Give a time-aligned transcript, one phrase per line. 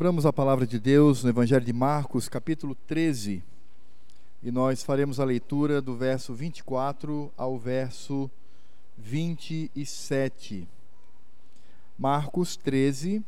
[0.00, 3.44] Abramos a palavra de Deus no Evangelho de Marcos, capítulo 13,
[4.42, 8.30] e nós faremos a leitura do verso 24 ao verso
[8.96, 10.66] 27.
[11.98, 13.22] Marcos 13,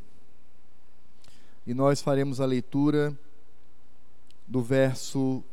[1.66, 3.14] e nós faremos a leitura
[4.48, 5.44] do verso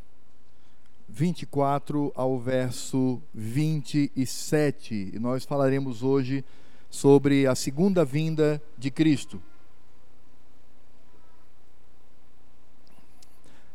[1.09, 5.11] 24 ao verso 27.
[5.13, 6.45] E nós falaremos hoje
[6.89, 9.41] sobre a segunda vinda de Cristo.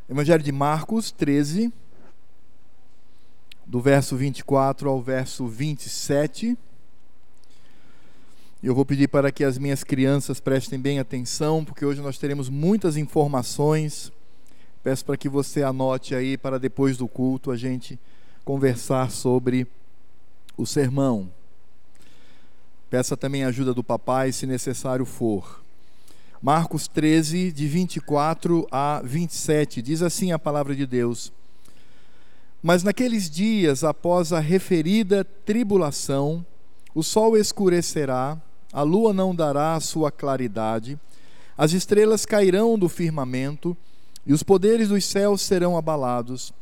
[0.07, 1.73] Evangelho de Marcos 13,
[3.65, 6.59] do verso 24 ao verso 27.
[8.63, 12.51] Eu vou pedir para que as minhas crianças prestem bem atenção, porque hoje nós teremos
[12.51, 14.13] muitas informações.
[14.83, 17.99] Peço para que você anote aí para depois do culto a gente
[18.45, 19.67] conversar sobre
[20.55, 21.33] o sermão.
[22.91, 25.64] Peça também a ajuda do papai, se necessário for.
[26.45, 31.33] Marcos 13, de 24 a 27, diz assim a palavra de Deus:
[32.63, 36.45] Mas naqueles dias, após a referida tribulação,
[36.95, 38.37] o sol escurecerá,
[38.75, 41.01] a lua não dará a sua claridade,
[41.57, 43.75] as estrelas cairão do firmamento,
[44.27, 46.53] e os poderes dos céus serão abalados.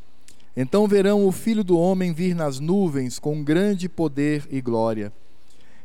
[0.57, 5.13] Então verão o Filho do Homem vir nas nuvens com grande poder e glória.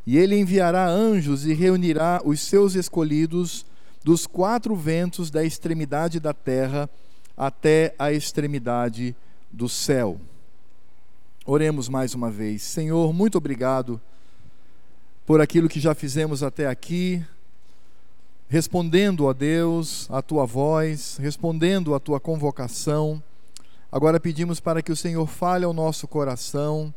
[0.06, 3.66] E ele enviará anjos e reunirá os seus escolhidos
[4.08, 6.90] dos quatro ventos da extremidade da terra
[7.36, 9.14] até a extremidade
[9.52, 10.18] do céu.
[11.46, 12.62] Oremos mais uma vez.
[12.64, 14.00] Senhor, muito obrigado
[15.26, 17.22] por aquilo que já fizemos até aqui,
[18.48, 23.22] respondendo a Deus, a tua voz, respondendo a tua convocação.
[23.92, 26.94] Agora pedimos para que o Senhor fale ao nosso coração,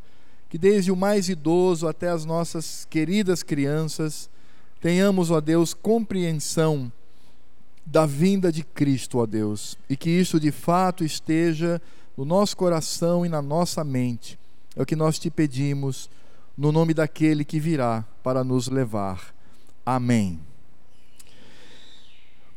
[0.49, 4.31] que desde o mais idoso até as nossas queridas crianças,
[4.81, 6.93] tenhamos, ó Deus, compreensão
[7.85, 11.81] da vinda de Cristo, ó Deus, e que isso de fato esteja
[12.17, 14.39] no nosso coração e na nossa mente.
[14.77, 16.09] É o que nós te pedimos,
[16.57, 19.35] no nome daquele que virá para nos levar.
[19.85, 20.39] Amém.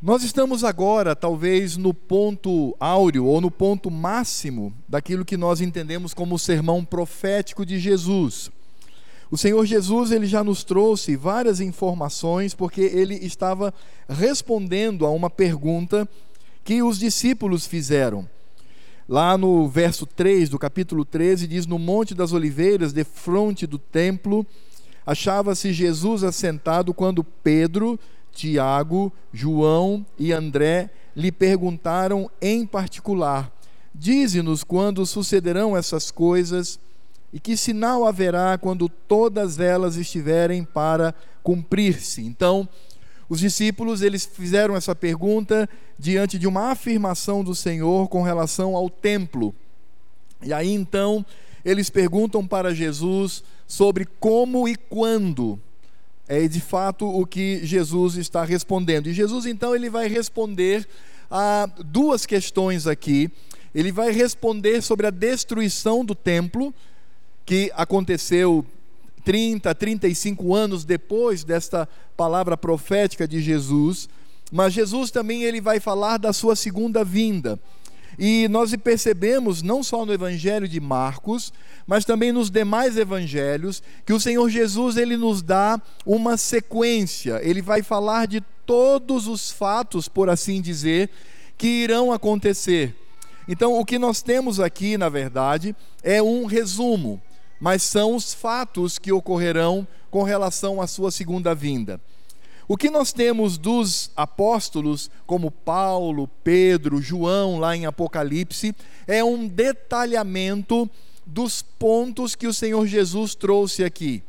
[0.01, 6.13] Nós estamos agora, talvez, no ponto áureo ou no ponto máximo daquilo que nós entendemos
[6.13, 8.51] como o sermão profético de Jesus.
[9.33, 13.73] O Senhor Jesus ele já nos trouxe várias informações porque ele estava
[14.07, 16.07] respondendo a uma pergunta
[16.63, 18.29] que os discípulos fizeram.
[19.09, 23.79] Lá no verso 3 do capítulo 13 diz: No Monte das Oliveiras, de frente do
[23.79, 24.45] templo,
[25.03, 27.99] achava-se Jesus assentado quando Pedro,
[28.31, 33.51] Tiago, João e André lhe perguntaram em particular:
[33.95, 36.77] Dize-nos quando sucederão essas coisas
[37.33, 42.21] e que sinal haverá quando todas elas estiverem para cumprir-se?
[42.21, 42.69] Então,
[43.27, 45.67] os discípulos, eles fizeram essa pergunta
[45.97, 49.55] diante de uma afirmação do Senhor com relação ao templo.
[50.43, 51.25] E aí então,
[51.65, 55.59] eles perguntam para Jesus sobre como e quando
[56.27, 59.07] é de fato o que Jesus está respondendo.
[59.07, 60.87] E Jesus então ele vai responder
[61.29, 63.31] a duas questões aqui.
[63.73, 66.73] Ele vai responder sobre a destruição do templo,
[67.45, 68.65] que aconteceu
[69.23, 74.09] 30, 35 anos depois desta palavra profética de Jesus,
[74.51, 77.59] mas Jesus também ele vai falar da sua segunda vinda.
[78.19, 81.51] E nós percebemos, não só no Evangelho de Marcos,
[81.87, 87.39] mas também nos demais evangelhos, que o Senhor Jesus ele nos dá uma sequência.
[87.43, 91.09] Ele vai falar de todos os fatos, por assim dizer,
[91.57, 92.95] que irão acontecer.
[93.47, 97.19] Então, o que nós temos aqui, na verdade, é um resumo
[97.63, 101.97] mas são os fatos que ocorrerão com relação à sua segunda vinda.
[102.67, 108.75] O que nós temos dos apóstolos, como Paulo, Pedro, João, lá em Apocalipse,
[109.07, 110.89] é um detalhamento
[111.25, 114.21] dos pontos que o Senhor Jesus trouxe aqui.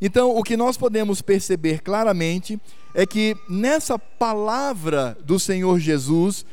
[0.00, 2.58] Então, o que nós podemos perceber claramente
[2.94, 6.46] é que nessa palavra do Senhor Jesus,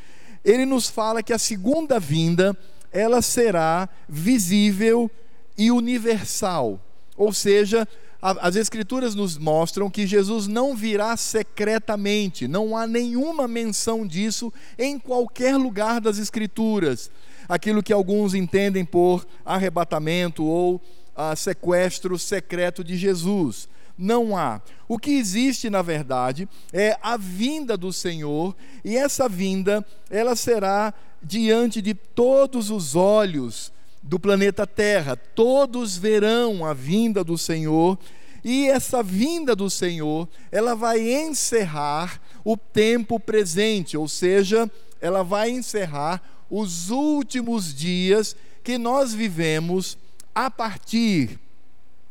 [0.44, 2.54] ele nos fala que a segunda vinda,
[2.92, 5.10] ela será visível
[5.56, 6.80] e universal.
[7.16, 7.86] Ou seja,
[8.20, 14.98] as Escrituras nos mostram que Jesus não virá secretamente, não há nenhuma menção disso em
[14.98, 17.10] qualquer lugar das Escrituras.
[17.46, 20.80] Aquilo que alguns entendem por arrebatamento ou
[21.14, 23.68] ah, sequestro secreto de Jesus.
[23.96, 24.62] Não há.
[24.88, 30.94] O que existe, na verdade, é a vinda do Senhor, e essa vinda, ela será
[31.22, 33.70] diante de todos os olhos
[34.04, 35.16] do planeta Terra.
[35.16, 37.98] Todos verão a vinda do Senhor
[38.44, 44.70] E essa vinda do Senhor, ela vai encerrar o tempo presente, ou seja,
[45.00, 49.96] ela vai encerrar os últimos dias que nós vivemos
[50.34, 51.38] a partir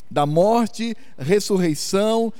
[0.09, 2.33] da morte, ressurreição,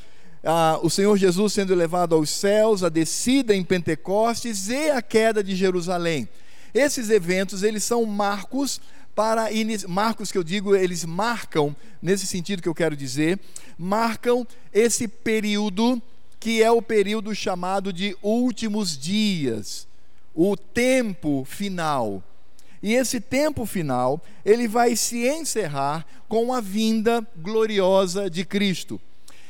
[0.82, 5.56] o Senhor Jesus sendo levado aos céus, a descida em Pentecostes e a queda de
[5.56, 6.28] Jerusalém.
[6.74, 8.82] Esses eventos, eles são marcos
[9.16, 9.50] para
[9.88, 13.40] marcos que eu digo, eles marcam nesse sentido que eu quero dizer,
[13.78, 16.02] marcam esse período
[16.40, 19.88] que é o período chamado de últimos dias,
[20.36, 22.22] o tempo final.
[22.82, 29.00] E esse tempo final, ele vai se encerrar com a vinda gloriosa de Cristo.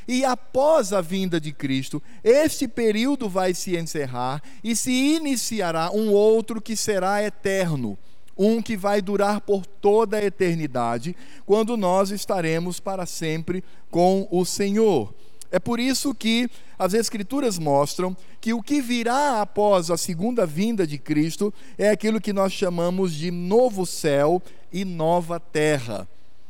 [0.07, 6.12] E após a vinda de Cristo, este período vai se encerrar e se iniciará um
[6.12, 7.98] outro que será eterno
[8.38, 11.15] um que vai durar por toda a eternidade,
[11.45, 15.13] quando nós estaremos para sempre com o Senhor.
[15.51, 16.50] É por isso que
[16.80, 22.19] as Escrituras mostram que o que virá após a segunda vinda de Cristo é aquilo
[22.19, 24.41] que nós chamamos de novo céu
[24.71, 26.07] e nova terra.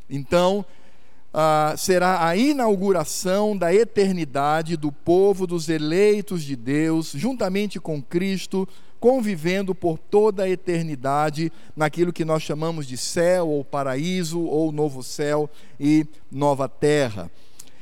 [0.10, 0.66] Então,
[1.34, 8.66] ah, será a inauguração da eternidade do povo dos eleitos de Deus, juntamente com Cristo,
[9.04, 15.04] convivendo por toda a eternidade naquilo que nós chamamos de céu ou paraíso ou novo
[15.04, 17.30] céu e nova terra.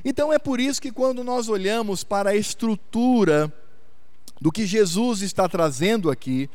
[0.03, 3.53] Então é por isso que quando nós olhamos para a estrutura
[4.41, 6.49] do que Jesus está trazendo aqui,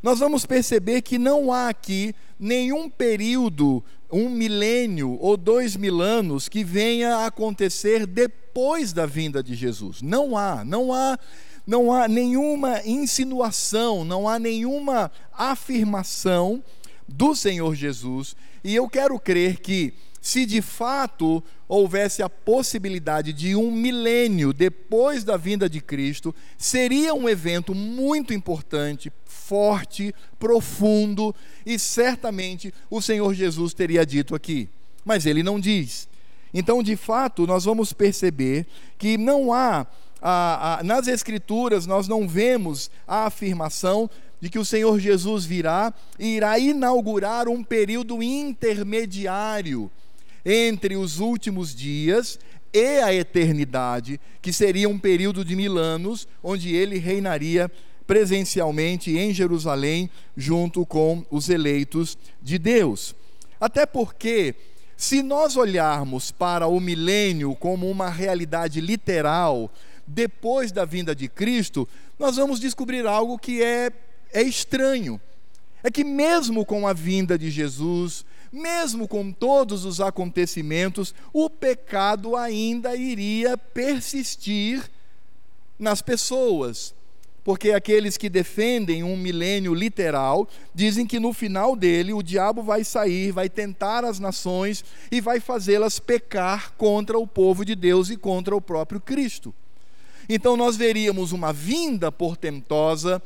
[0.00, 6.48] nós vamos perceber que não há aqui nenhum período, um milênio ou dois mil anos
[6.48, 10.00] que venha a acontecer depois da vinda de Jesus.
[10.00, 11.18] Não há, não há
[11.66, 16.62] não há nenhuma insinuação, não há nenhuma afirmação
[17.08, 23.56] do Senhor Jesus, e eu quero crer que, se de fato houvesse a possibilidade de
[23.56, 31.34] um milênio depois da vinda de Cristo, seria um evento muito importante, forte, profundo,
[31.66, 34.68] e certamente o Senhor Jesus teria dito aqui,
[35.04, 36.08] mas ele não diz.
[36.54, 38.66] Então, de fato, nós vamos perceber
[38.98, 39.86] que não há
[40.22, 44.08] ah, ah, nas Escrituras nós não vemos a afirmação
[44.40, 49.90] de que o Senhor Jesus virá e irá inaugurar um período intermediário
[50.44, 52.38] entre os últimos dias
[52.72, 57.70] e a eternidade, que seria um período de mil anos, onde ele reinaria
[58.06, 63.14] presencialmente em Jerusalém, junto com os eleitos de Deus.
[63.60, 64.54] Até porque,
[64.96, 69.70] se nós olharmos para o milênio como uma realidade literal,
[70.12, 71.88] depois da vinda de Cristo,
[72.18, 73.90] nós vamos descobrir algo que é,
[74.32, 75.20] é estranho.
[75.82, 82.36] É que, mesmo com a vinda de Jesus, mesmo com todos os acontecimentos, o pecado
[82.36, 84.88] ainda iria persistir
[85.78, 86.94] nas pessoas.
[87.42, 92.84] Porque aqueles que defendem um milênio literal dizem que no final dele o diabo vai
[92.84, 98.16] sair, vai tentar as nações e vai fazê-las pecar contra o povo de Deus e
[98.16, 99.52] contra o próprio Cristo.
[100.28, 103.22] Então nós veríamos uma vinda portentosa,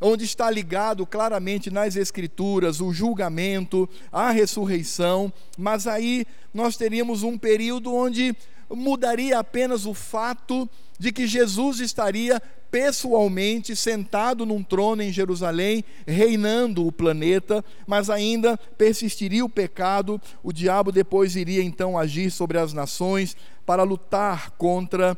[0.00, 7.38] onde está ligado claramente nas Escrituras o julgamento, a ressurreição, mas aí nós teríamos um
[7.38, 8.36] período onde
[8.70, 16.86] mudaria apenas o fato de que Jesus estaria pessoalmente sentado num trono em Jerusalém, reinando
[16.86, 22.72] o planeta, mas ainda persistiria o pecado, o diabo depois iria então agir sobre as
[22.72, 25.16] nações para lutar contra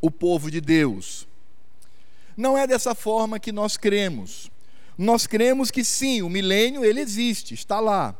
[0.00, 1.26] o povo de Deus.
[2.36, 4.50] Não é dessa forma que nós cremos.
[4.96, 8.14] Nós cremos que sim, o milênio ele existe, está lá.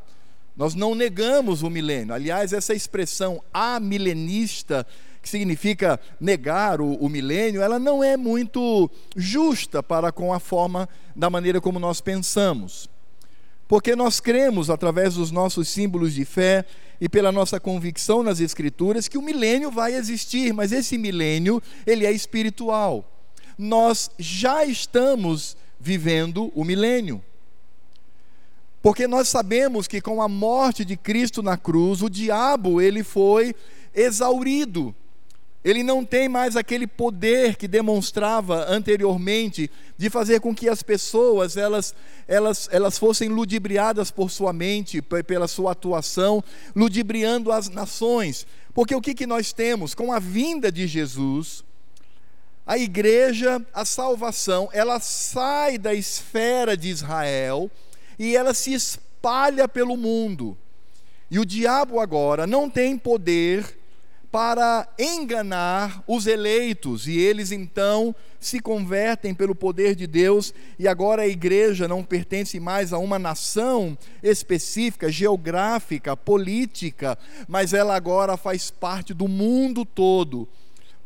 [0.56, 2.12] Nós não negamos o milênio.
[2.12, 4.86] Aliás, essa expressão amilenista,
[5.22, 10.88] que significa negar o, o milênio, ela não é muito justa para com a forma
[11.14, 12.88] da maneira como nós pensamos.
[13.68, 16.64] Porque nós cremos, através dos nossos símbolos de fé
[17.00, 22.04] e pela nossa convicção nas Escrituras, que o milênio vai existir, mas esse milênio, ele
[22.04, 23.10] é espiritual.
[23.56, 27.22] Nós já estamos vivendo o milênio.
[28.82, 33.54] Porque nós sabemos que com a morte de Cristo na cruz, o diabo ele foi
[33.94, 34.94] exaurido.
[35.62, 41.54] Ele não tem mais aquele poder que demonstrava anteriormente de fazer com que as pessoas
[41.54, 41.94] elas,
[42.26, 46.42] elas, elas fossem ludibriadas por sua mente, pela sua atuação,
[46.74, 48.46] ludibriando as nações.
[48.72, 49.94] Porque o que, que nós temos?
[49.94, 51.62] Com a vinda de Jesus,
[52.66, 57.70] a igreja, a salvação, ela sai da esfera de Israel
[58.18, 60.56] e ela se espalha pelo mundo.
[61.30, 63.79] E o diabo agora não tem poder
[64.30, 71.22] para enganar os eleitos, e eles então se convertem pelo poder de Deus, e agora
[71.22, 77.18] a igreja não pertence mais a uma nação específica, geográfica, política,
[77.48, 80.48] mas ela agora faz parte do mundo todo.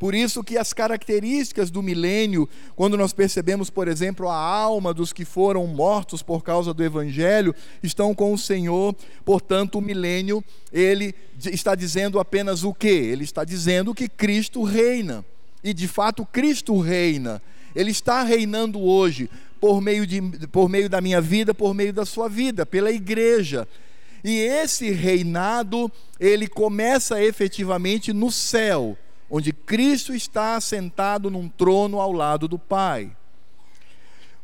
[0.04, 2.46] Por isso que as características do milênio,
[2.76, 7.54] quando nós percebemos, por exemplo, a alma dos que foram mortos por causa do evangelho,
[7.82, 8.94] estão com o Senhor.
[9.24, 11.14] Portanto, o milênio, ele
[11.50, 13.08] está dizendo apenas o quê?
[13.12, 15.24] Ele está dizendo que Cristo reina.
[15.62, 17.40] E de fato, Cristo reina.
[17.74, 22.04] Ele está reinando hoje por meio, de, por meio da minha vida, por meio da
[22.04, 23.66] sua vida, pela igreja.
[24.22, 28.98] E esse reinado, ele começa efetivamente no céu
[29.30, 33.16] onde Cristo está sentado num trono ao lado do Pai.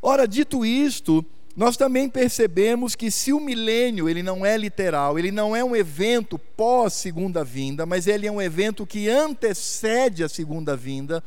[0.03, 1.25] Ora, dito isto,
[1.57, 5.77] nós também percebemos que se o milênio ele não é literal, ele não é um
[5.77, 11.23] evento pós segunda vinda, mas ele é um evento que antecede a segunda vinda.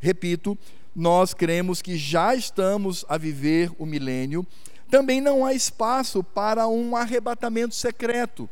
[0.00, 0.58] Repito,
[0.94, 4.46] nós cremos que já estamos a viver o milênio.
[4.90, 8.48] Também não há espaço para um arrebatamento secreto.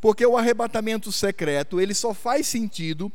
[0.00, 3.12] Porque o arrebatamento secreto, ele só faz sentido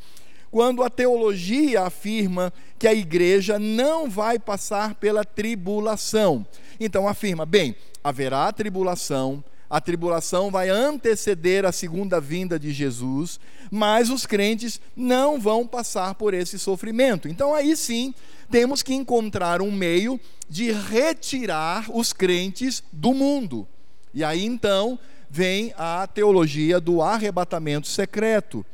[0.51, 6.45] quando a teologia afirma que a igreja não vai passar pela tribulação.
[6.79, 13.39] Então afirma, bem, haverá tribulação, a tribulação vai anteceder a segunda vinda de Jesus,
[13.69, 17.27] mas os crentes não vão passar por esse sofrimento.
[17.27, 18.13] Então aí sim,
[18.49, 23.67] temos que encontrar um meio de retirar os crentes do mundo.
[24.11, 24.97] E aí então
[25.29, 28.65] vem a teologia do arrebatamento secreto.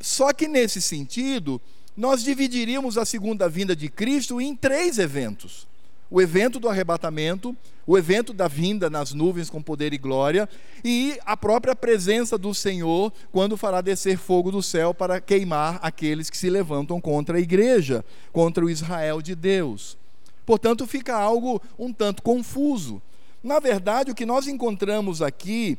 [0.00, 1.60] Só que nesse sentido,
[1.96, 5.66] nós dividiríamos a segunda vinda de Cristo em três eventos:
[6.10, 7.56] o evento do arrebatamento,
[7.86, 10.48] o evento da vinda nas nuvens com poder e glória,
[10.84, 16.30] e a própria presença do Senhor quando fará descer fogo do céu para queimar aqueles
[16.30, 19.96] que se levantam contra a igreja, contra o Israel de Deus.
[20.44, 23.00] Portanto, fica algo um tanto confuso.
[23.42, 25.78] Na verdade, o que nós encontramos aqui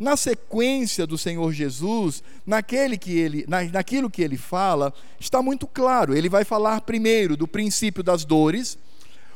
[0.00, 5.66] na sequência do Senhor Jesus, naquele que ele, na, naquilo que ele fala, está muito
[5.66, 6.16] claro.
[6.16, 8.78] Ele vai falar primeiro do princípio das dores.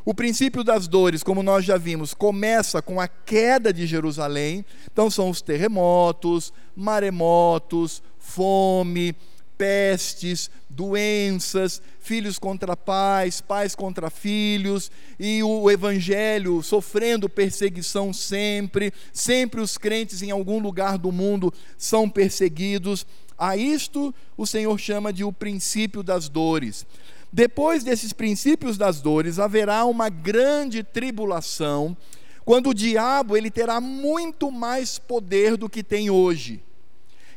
[0.06, 4.64] O princípio das dores, como nós já vimos, começa com a queda de Jerusalém.
[4.90, 9.14] Então são os terremotos, maremotos, fome,
[9.56, 19.60] pestes, doenças, filhos contra pais, pais contra filhos, e o evangelho sofrendo perseguição sempre, sempre
[19.60, 23.06] os crentes em algum lugar do mundo são perseguidos.
[23.38, 26.86] A isto o Senhor chama de o princípio das dores.
[27.32, 31.96] Depois desses princípios das dores, haverá uma grande tribulação,
[32.44, 36.62] quando o diabo ele terá muito mais poder do que tem hoje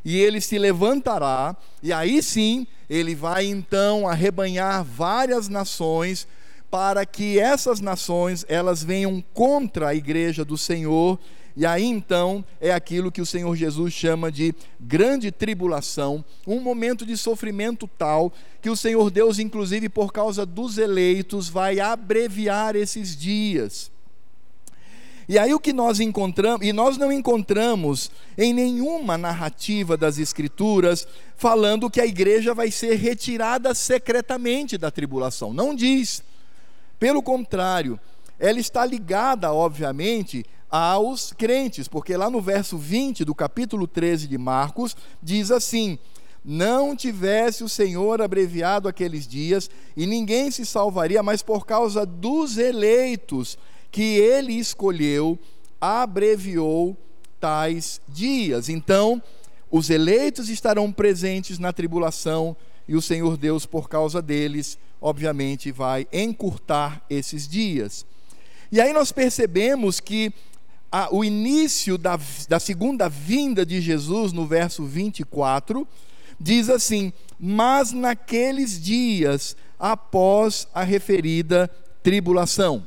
[0.04, 6.26] e ele se levantará, e aí sim ele vai então arrebanhar várias nações
[6.70, 11.18] para que essas nações elas venham contra a igreja do Senhor,
[11.56, 17.04] e aí então é aquilo que o Senhor Jesus chama de grande tribulação, um momento
[17.04, 23.16] de sofrimento tal que o Senhor Deus, inclusive por causa dos eleitos, vai abreviar esses
[23.16, 23.90] dias.
[25.28, 31.06] E aí o que nós encontramos, e nós não encontramos em nenhuma narrativa das Escrituras
[31.36, 35.52] falando que a igreja vai ser retirada secretamente da tribulação.
[35.52, 36.22] Não diz.
[36.98, 38.00] Pelo contrário,
[38.38, 44.38] ela está ligada, obviamente, aos crentes, porque lá no verso 20 do capítulo 13 de
[44.38, 45.98] Marcos, diz assim:
[46.42, 52.56] Não tivesse o Senhor abreviado aqueles dias, e ninguém se salvaria, mas por causa dos
[52.56, 53.58] eleitos
[53.90, 55.38] que ele escolheu,
[55.80, 56.96] abreviou
[57.40, 58.68] tais dias.
[58.68, 59.22] Então,
[59.70, 66.06] os eleitos estarão presentes na tribulação e o Senhor Deus, por causa deles, obviamente, vai
[66.12, 68.06] encurtar esses dias.
[68.72, 70.32] E aí nós percebemos que
[70.90, 72.18] a, o início da,
[72.48, 75.86] da segunda vinda de Jesus, no verso 24,
[76.40, 81.70] diz assim: Mas naqueles dias após a referida
[82.02, 82.86] tribulação.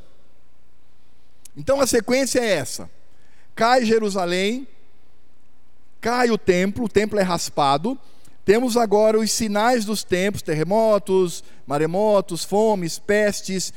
[1.55, 2.89] Então a sequência é essa:
[3.55, 4.67] cai Jerusalém,
[5.99, 7.97] cai o templo, o templo é raspado.
[8.43, 13.73] Temos agora os sinais dos tempos: terremotos, maremotos, fomes, pestes,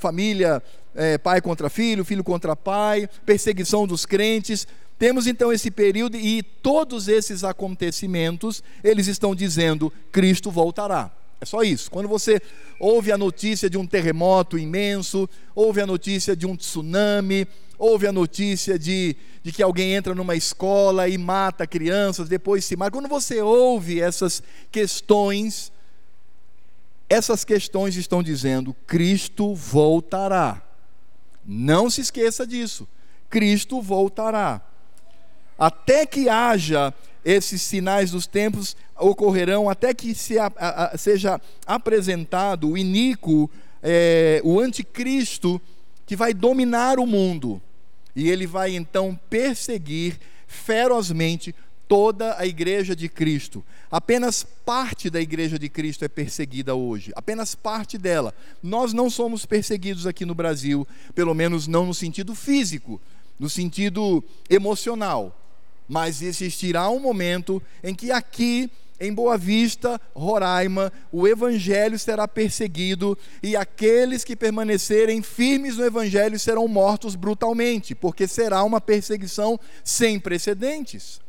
[0.00, 0.62] família,
[0.94, 4.66] é, pai contra filho, filho contra pai, perseguição dos crentes.
[4.98, 11.10] Temos então esse período e todos esses acontecimentos, eles estão dizendo: Cristo voltará.
[11.40, 11.90] É só isso.
[11.90, 12.40] Quando você
[12.78, 17.46] ouve a notícia de um terremoto imenso, ouve a notícia de um tsunami,
[17.78, 22.76] ouve a notícia de, de que alguém entra numa escola e mata crianças, depois se
[22.76, 22.90] mata.
[22.90, 25.70] Quando você ouve essas questões,
[27.08, 30.62] essas questões estão dizendo: Cristo voltará.
[31.44, 32.88] Não se esqueça disso.
[33.28, 34.60] Cristo voltará.
[35.58, 36.92] Até que haja
[37.26, 43.50] esses sinais dos tempos ocorrerão, até que se a, a, seja apresentado o iníquo,
[43.82, 45.60] é, o anticristo,
[46.06, 47.60] que vai dominar o mundo.
[48.14, 51.52] E ele vai então perseguir ferozmente
[51.88, 53.64] toda a igreja de Cristo.
[53.90, 58.32] Apenas parte da igreja de Cristo é perseguida hoje, apenas parte dela.
[58.62, 63.00] Nós não somos perseguidos aqui no Brasil, pelo menos não no sentido físico,
[63.36, 65.36] no sentido emocional.
[65.88, 73.16] Mas existirá um momento em que aqui em Boa Vista, Roraima, o evangelho será perseguido
[73.42, 80.18] e aqueles que permanecerem firmes no evangelho serão mortos brutalmente, porque será uma perseguição sem
[80.18, 81.20] precedentes.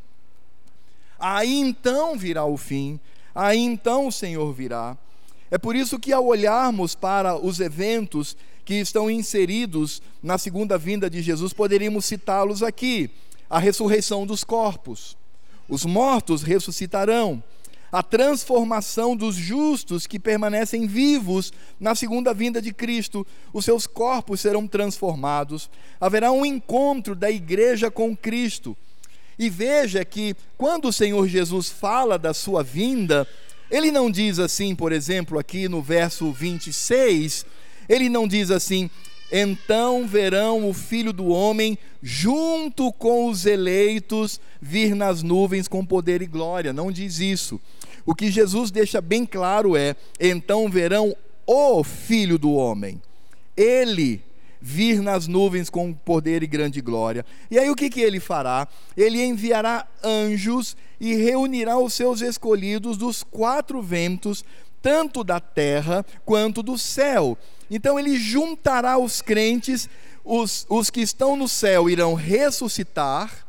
[1.19, 2.99] Aí então virá o fim,
[3.35, 4.97] aí então o Senhor virá.
[5.49, 8.35] É por isso que, ao olharmos para os eventos
[8.65, 13.09] que estão inseridos na segunda vinda de Jesus, poderíamos citá-los aqui:
[13.49, 15.17] a ressurreição dos corpos,
[15.69, 17.43] os mortos ressuscitarão,
[17.91, 24.41] a transformação dos justos que permanecem vivos na segunda vinda de Cristo, os seus corpos
[24.41, 28.75] serão transformados, haverá um encontro da igreja com Cristo.
[29.39, 33.27] E veja que quando o Senhor Jesus fala da sua vinda,
[33.69, 37.45] ele não diz assim, por exemplo, aqui no verso 26,
[37.87, 38.89] ele não diz assim:
[39.31, 46.21] então verão o filho do homem junto com os eleitos vir nas nuvens com poder
[46.21, 46.71] e glória.
[46.71, 47.59] Não diz isso.
[48.05, 51.15] O que Jesus deixa bem claro é: então verão
[51.45, 53.01] o filho do homem.
[53.55, 54.21] Ele
[54.61, 57.25] vir nas nuvens com poder e grande glória.
[57.49, 58.67] E aí o que, que ele fará?
[58.95, 64.43] Ele enviará anjos e reunirá os seus escolhidos dos quatro ventos,
[64.81, 67.37] tanto da terra quanto do céu.
[67.69, 69.89] Então ele juntará os crentes,
[70.23, 73.45] os, os que estão no céu irão ressuscitar,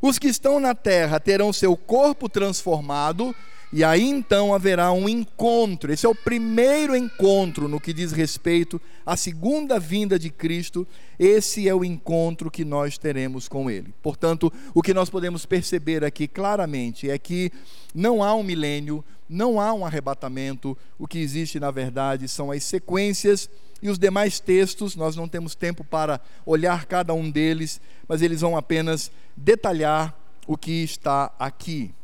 [0.00, 3.34] os que estão na terra terão seu corpo transformado
[3.72, 5.90] e aí então haverá um encontro.
[5.90, 10.86] Esse é o primeiro encontro no que diz respeito à segunda vinda de Cristo.
[11.18, 13.94] Esse é o encontro que nós teremos com Ele.
[14.02, 17.50] Portanto, o que nós podemos perceber aqui claramente é que
[17.94, 20.76] não há um milênio, não há um arrebatamento.
[20.98, 23.48] O que existe, na verdade, são as sequências
[23.80, 24.94] e os demais textos.
[24.94, 30.14] Nós não temos tempo para olhar cada um deles, mas eles vão apenas detalhar
[30.46, 31.94] o que está aqui.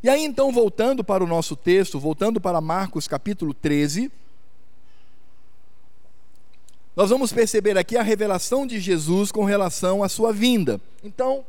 [0.00, 4.12] E aí então, voltando para o nosso texto, voltando para Marcos capítulo 13,
[6.94, 10.80] nós vamos perceber aqui a revelação de Jesus com relação à sua vinda.
[11.02, 11.44] Então,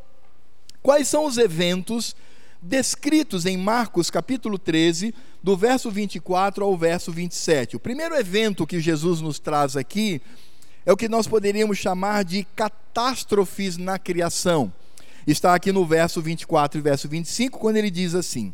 [0.81, 2.15] quais são os eventos
[2.59, 7.75] descritos em Marcos capítulo 13, do verso 24 ao verso 27?
[7.75, 10.19] O primeiro evento que Jesus nos traz aqui
[10.87, 14.73] é o que nós poderíamos chamar de catástrofes na criação
[15.31, 18.53] está aqui no verso 24 e verso 25, quando ele diz assim: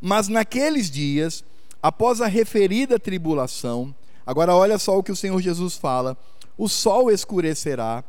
[0.00, 1.44] Mas naqueles dias,
[1.82, 3.94] após a referida tribulação,
[4.26, 6.16] agora olha só o que o Senhor Jesus fala:
[6.56, 8.02] o sol escurecerá,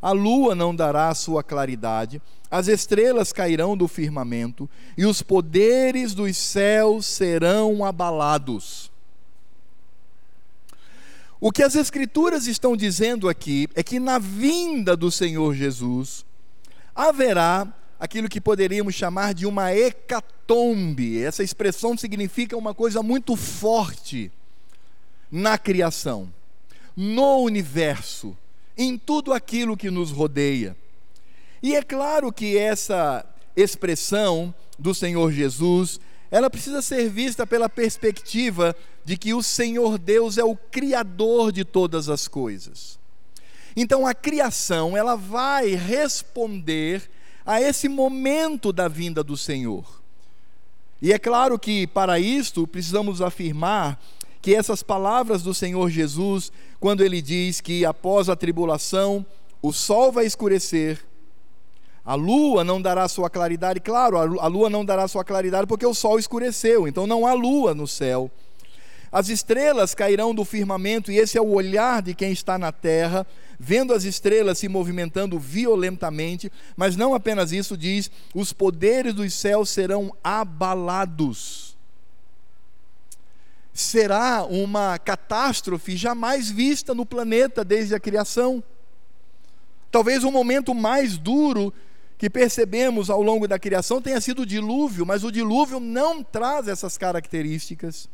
[0.00, 4.68] a lua não dará a sua claridade, as estrelas cairão do firmamento,
[4.98, 8.90] e os poderes dos céus serão abalados.
[11.40, 16.24] O que as Escrituras estão dizendo aqui é que na vinda do Senhor Jesus,
[16.94, 21.22] haverá aquilo que poderíamos chamar de uma hecatombe.
[21.22, 24.30] Essa expressão significa uma coisa muito forte
[25.30, 26.32] na criação,
[26.96, 28.36] no universo,
[28.76, 30.76] em tudo aquilo que nos rodeia.
[31.62, 33.24] E é claro que essa
[33.54, 36.00] expressão do Senhor Jesus,
[36.30, 38.74] ela precisa ser vista pela perspectiva
[39.04, 42.98] de que o Senhor Deus é o criador de todas as coisas.
[43.76, 47.10] Então a criação, ela vai responder
[47.44, 49.84] a esse momento da vinda do Senhor.
[51.00, 53.98] E é claro que para isto precisamos afirmar
[54.40, 59.24] que essas palavras do Senhor Jesus, quando ele diz que após a tribulação
[59.60, 61.00] o sol vai escurecer,
[62.04, 65.94] a lua não dará sua claridade, claro, a lua não dará sua claridade porque o
[65.94, 68.30] sol escureceu, então não há lua no céu.
[69.12, 73.26] As estrelas cairão do firmamento, e esse é o olhar de quem está na terra,
[73.60, 79.68] vendo as estrelas se movimentando violentamente, mas não apenas isso, diz: os poderes dos céus
[79.68, 81.76] serão abalados.
[83.74, 88.64] Será uma catástrofe jamais vista no planeta desde a criação.
[89.90, 91.72] Talvez o momento mais duro
[92.16, 96.66] que percebemos ao longo da criação tenha sido o dilúvio, mas o dilúvio não traz
[96.66, 98.08] essas características.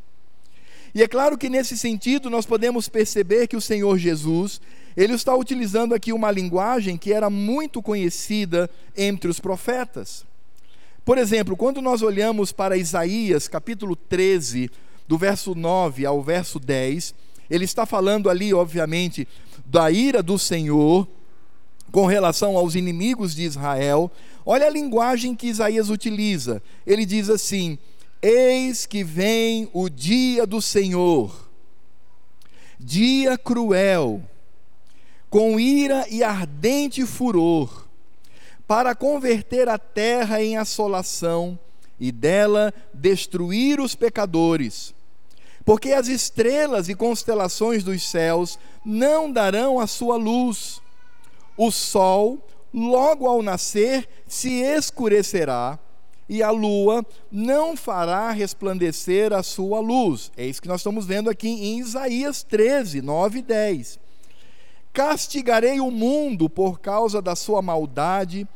[0.94, 4.60] E é claro que nesse sentido nós podemos perceber que o Senhor Jesus,
[4.96, 10.24] ele está utilizando aqui uma linguagem que era muito conhecida entre os profetas.
[11.04, 14.70] Por exemplo, quando nós olhamos para Isaías, capítulo 13,
[15.06, 17.14] do verso 9 ao verso 10,
[17.48, 19.26] ele está falando ali, obviamente,
[19.64, 21.08] da ira do Senhor,
[21.90, 24.10] com relação aos inimigos de Israel,
[24.44, 26.62] olha a linguagem que Isaías utiliza.
[26.86, 27.78] Ele diz assim:
[28.20, 31.48] Eis que vem o dia do Senhor,
[32.78, 34.22] dia cruel,
[35.30, 37.86] com ira e ardente furor,
[38.66, 41.58] para converter a terra em assolação
[42.00, 44.94] e dela destruir os pecadores.
[45.64, 50.80] Porque as estrelas e constelações dos céus não darão a sua luz
[51.58, 52.38] o sol,
[52.72, 55.78] logo ao nascer, se escurecerá,
[56.28, 60.30] e a lua não fará resplandecer a sua luz.
[60.36, 63.98] É isso que nós estamos vendo aqui em Isaías 13, 9 e 10.
[64.92, 68.46] Castigarei o mundo por causa da sua maldade,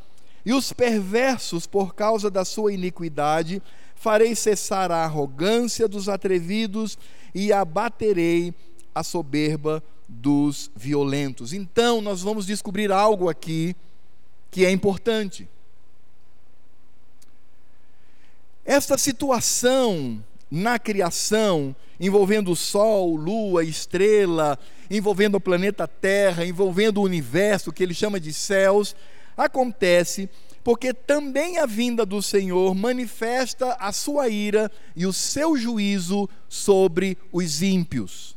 [0.44, 3.62] e os perversos por causa da sua iniquidade,
[3.94, 6.98] farei cessar a arrogância dos atrevidos
[7.32, 8.52] e abaterei
[8.92, 11.52] a soberba dos violentos.
[11.52, 13.76] Então, nós vamos descobrir algo aqui
[14.50, 15.48] que é importante.
[18.64, 24.58] Esta situação na criação, envolvendo o Sol, Lua, estrela,
[24.90, 28.94] envolvendo o planeta Terra, envolvendo o universo, que ele chama de céus,
[29.36, 30.28] acontece
[30.64, 37.18] porque também a vinda do Senhor manifesta a sua ira e o seu juízo sobre
[37.32, 38.36] os ímpios.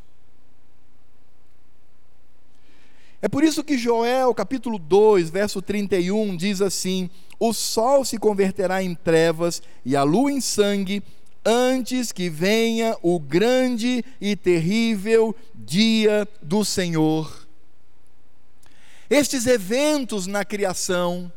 [3.21, 8.81] É por isso que Joel, capítulo 2, verso 31, diz assim: O sol se converterá
[8.81, 11.03] em trevas e a lua em sangue,
[11.45, 17.45] antes que venha o grande e terrível dia do Senhor.
[19.09, 21.31] Estes eventos na criação,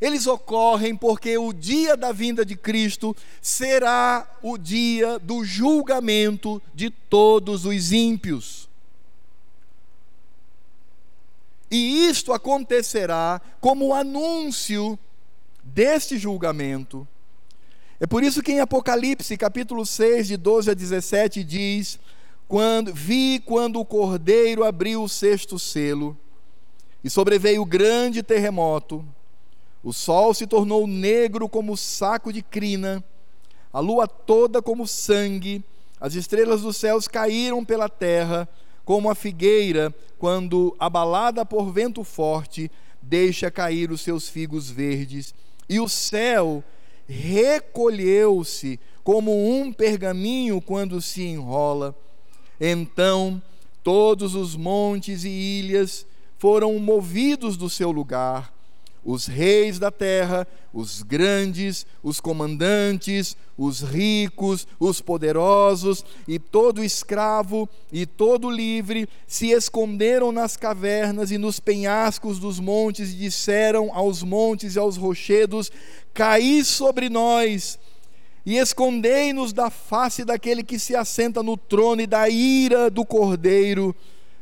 [0.00, 6.88] eles ocorrem porque o dia da vinda de Cristo será o dia do julgamento de
[6.88, 8.68] todos os ímpios.
[11.70, 14.98] E isto acontecerá como anúncio
[15.72, 17.06] deste julgamento.
[18.00, 21.98] É por isso que em Apocalipse, capítulo 6, de 12 a 17, diz:
[22.46, 26.16] quando, Vi quando o cordeiro abriu o sexto selo,
[27.02, 29.04] e sobreveio grande terremoto,
[29.82, 33.04] o sol se tornou negro como saco de crina,
[33.72, 35.62] a lua toda como sangue,
[36.00, 38.48] as estrelas dos céus caíram pela terra,
[38.84, 42.70] como a figueira, quando abalada por vento forte,
[43.02, 45.34] deixa cair os seus figos verdes,
[45.68, 46.62] e o céu
[47.06, 51.94] recolheu-se como um pergaminho quando se enrola.
[52.60, 53.40] Então
[53.82, 58.52] todos os montes e ilhas foram movidos do seu lugar,
[59.10, 67.66] os reis da terra, os grandes, os comandantes, os ricos, os poderosos, e todo escravo
[67.90, 74.22] e todo livre se esconderam nas cavernas e nos penhascos dos montes e disseram aos
[74.22, 75.72] montes e aos rochedos:
[76.12, 77.78] Caí sobre nós
[78.44, 83.96] e escondei-nos da face daquele que se assenta no trono e da ira do cordeiro,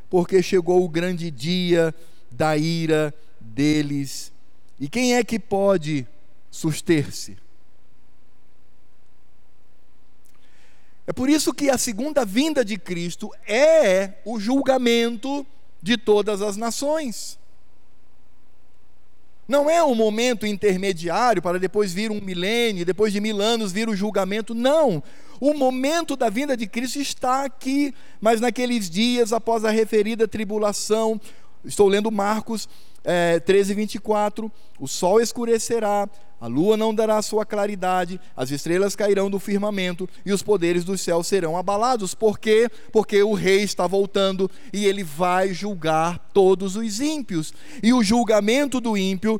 [0.09, 1.95] porque chegou o grande dia
[2.29, 4.35] da ira deles
[4.79, 6.07] e quem é que pode
[6.51, 7.37] suster-se?
[11.07, 15.45] É por isso que a segunda vinda de Cristo é o julgamento
[15.81, 17.39] de todas as nações.
[19.47, 23.87] Não é um momento intermediário para depois vir um milênio, depois de mil anos vir
[23.87, 24.53] o julgamento.
[24.53, 25.01] Não.
[25.39, 31.21] O momento da vinda de Cristo está aqui, mas naqueles dias após a referida tribulação,
[31.63, 32.67] estou lendo Marcos
[33.07, 36.09] é, 13, 24: o sol escurecerá,
[36.41, 40.97] a lua não dará sua claridade, as estrelas cairão do firmamento e os poderes do
[40.97, 42.13] céu serão abalados.
[42.13, 42.69] Por quê?
[42.91, 47.53] Porque o rei está voltando e ele vai julgar todos os ímpios.
[47.81, 49.39] E o julgamento do ímpio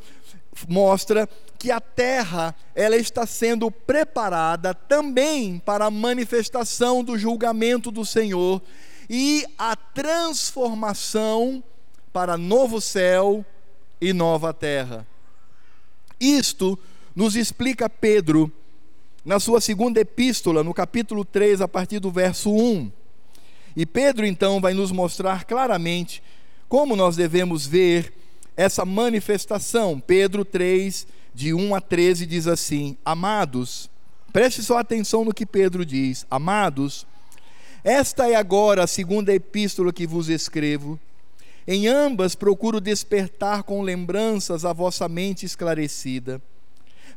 [0.67, 8.05] mostra que a terra ela está sendo preparada também para a manifestação do julgamento do
[8.05, 8.61] Senhor
[9.09, 11.63] e a transformação
[12.13, 13.45] para novo céu
[13.99, 15.05] e nova terra.
[16.19, 16.77] Isto
[17.15, 18.51] nos explica Pedro
[19.25, 22.91] na sua segunda epístola, no capítulo 3, a partir do verso 1.
[23.75, 26.23] E Pedro então vai nos mostrar claramente
[26.67, 28.13] como nós devemos ver
[28.55, 29.99] essa manifestação.
[29.99, 33.89] Pedro 3, de 1 a 13, diz assim: Amados,
[34.33, 36.25] preste só atenção no que Pedro diz.
[36.31, 37.05] Amados,
[37.83, 40.99] esta é agora a segunda epístola que vos escrevo.
[41.67, 46.41] Em ambas procuro despertar com lembranças a vossa mente esclarecida,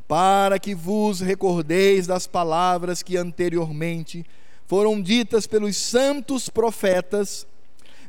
[0.07, 4.25] para que vos recordeis das palavras que anteriormente
[4.67, 7.47] foram ditas pelos santos profetas,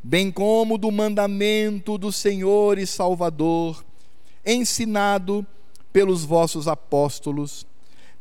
[0.03, 3.85] bem como do mandamento do Senhor e Salvador,
[4.45, 5.47] ensinado
[5.93, 7.65] pelos vossos apóstolos,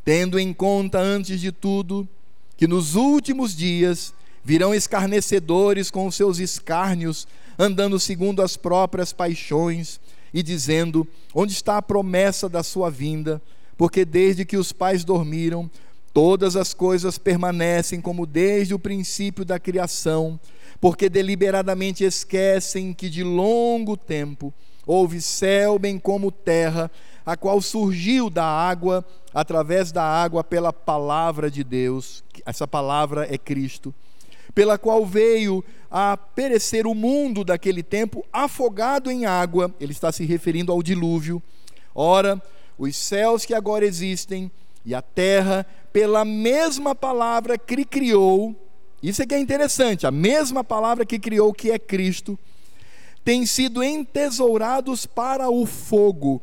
[0.05, 2.07] tendo em conta, antes de tudo,
[2.55, 7.27] que nos últimos dias virão escarnecedores com seus escárnios,
[7.61, 10.01] andando segundo as próprias paixões
[10.33, 13.39] e dizendo: Onde está a promessa da sua vinda?
[13.77, 15.69] Porque desde que os pais dormiram,
[16.11, 20.39] todas as coisas permanecem como desde o princípio da criação,
[20.79, 24.51] porque deliberadamente esquecem que de longo tempo
[24.85, 26.89] houve céu bem como terra,
[27.23, 32.23] a qual surgiu da água, através da água, pela palavra de Deus.
[32.43, 33.93] Essa palavra é Cristo
[34.53, 39.73] pela qual veio a perecer o mundo daquele tempo, afogado em água.
[39.79, 41.41] Ele está se referindo ao dilúvio.
[41.93, 42.41] Ora,
[42.77, 44.49] os céus que agora existem
[44.85, 48.55] e a terra, pela mesma palavra que criou,
[49.03, 52.37] isso é que é interessante, a mesma palavra que criou, que é Cristo,
[53.23, 56.41] têm sido entesourados para o fogo,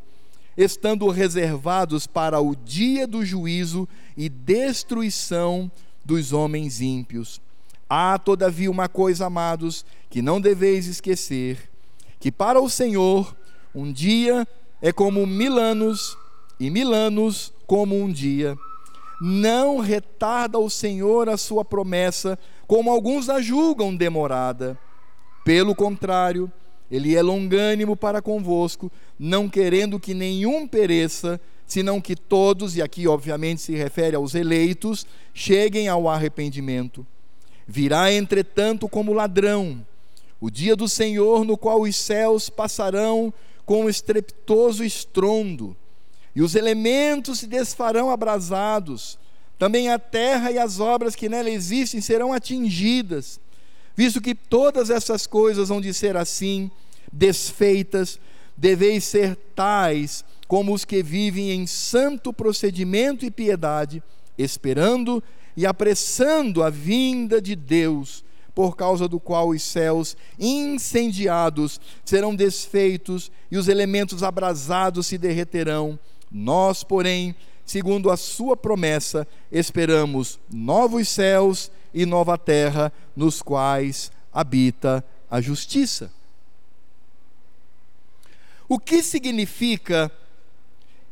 [0.56, 5.70] estando reservados para o dia do juízo e destruição
[6.04, 7.40] dos homens ímpios.
[7.88, 11.70] Há, todavia, uma coisa, amados, que não deveis esquecer:
[12.20, 13.34] que para o Senhor
[13.74, 14.46] um dia
[14.82, 16.16] é como mil anos,
[16.60, 18.56] e mil anos como um dia.
[19.20, 24.78] Não retarda o Senhor a sua promessa, como alguns a julgam demorada.
[25.44, 26.52] Pelo contrário,
[26.90, 33.08] ele é longânimo para convosco, não querendo que nenhum pereça, senão que todos, e aqui
[33.08, 37.06] obviamente se refere aos eleitos, cheguem ao arrependimento.
[37.70, 39.86] Virá, entretanto, como ladrão,
[40.40, 43.32] o dia do Senhor, no qual os céus passarão
[43.66, 45.76] com estrepitoso estrondo,
[46.34, 49.18] e os elementos se desfarão abrasados,
[49.58, 53.38] também a terra e as obras que nela existem serão atingidas,
[53.94, 56.70] visto que todas essas coisas vão de ser assim,
[57.12, 58.18] desfeitas,
[58.56, 64.02] deveis ser tais como os que vivem em santo procedimento e piedade,
[64.38, 65.22] esperando
[65.58, 73.28] e apressando a vinda de Deus, por causa do qual os céus incendiados serão desfeitos
[73.50, 75.98] e os elementos abrasados se derreterão.
[76.30, 77.34] Nós, porém,
[77.66, 86.08] segundo a sua promessa, esperamos novos céus e nova terra, nos quais habita a justiça.
[88.68, 90.08] O que significa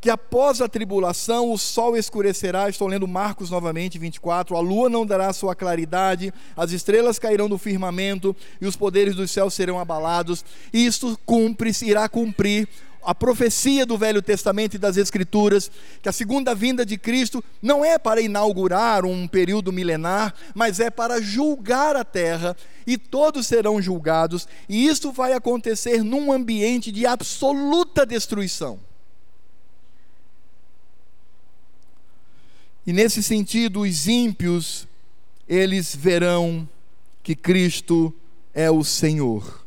[0.07, 5.05] que após a tribulação o sol escurecerá, estou lendo Marcos novamente, 24, a lua não
[5.05, 10.45] dará sua claridade, as estrelas cairão do firmamento e os poderes dos céus serão abalados.
[10.73, 12.69] Isto cumpre, irá cumprir
[13.03, 15.69] a profecia do Velho Testamento e das Escrituras,
[16.01, 20.88] que a segunda vinda de Cristo não é para inaugurar um período milenar, mas é
[20.88, 27.05] para julgar a terra, e todos serão julgados, e isso vai acontecer num ambiente de
[27.05, 28.79] absoluta destruição.
[32.87, 34.87] E nesse sentido, os ímpios,
[35.49, 36.68] eles verão
[37.22, 38.14] que Cristo
[38.55, 39.66] é o Senhor.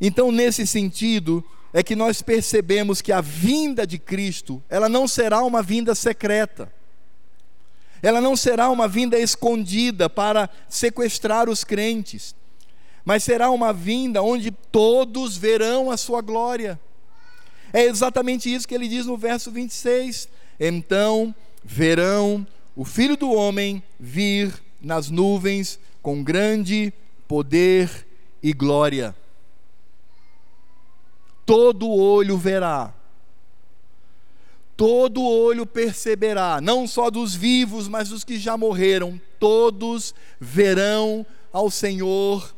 [0.00, 5.44] Então, nesse sentido, é que nós percebemos que a vinda de Cristo, ela não será
[5.44, 6.72] uma vinda secreta.
[8.02, 12.34] Ela não será uma vinda escondida para sequestrar os crentes,
[13.04, 16.80] mas será uma vinda onde todos verão a sua glória.
[17.72, 20.28] É exatamente isso que ele diz no verso 26.
[20.58, 21.32] Então
[21.64, 26.92] verão o Filho do Homem vir nas nuvens com grande
[27.28, 28.06] poder
[28.42, 29.14] e glória.
[31.44, 32.94] Todo olho verá,
[34.76, 41.70] todo olho perceberá, não só dos vivos, mas dos que já morreram, todos verão ao
[41.70, 42.54] Senhor,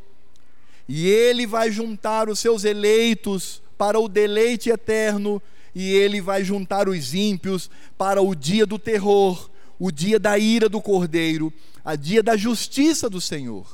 [0.89, 5.43] e Ele vai juntar os seus eleitos para o deleite eterno
[5.75, 10.69] e ele vai juntar os ímpios para o dia do terror, o dia da ira
[10.69, 11.53] do cordeiro,
[11.85, 13.67] a dia da justiça do Senhor,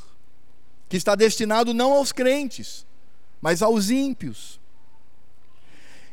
[0.89, 2.87] que está destinado não aos crentes,
[3.41, 4.59] mas aos ímpios.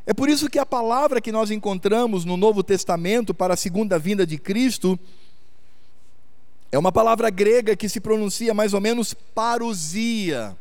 [0.06, 3.98] É por isso que a palavra que nós encontramos no Novo Testamento para a segunda
[3.98, 5.00] vinda de Cristo
[6.72, 10.56] é uma palavra grega que se pronuncia mais ou menos parousia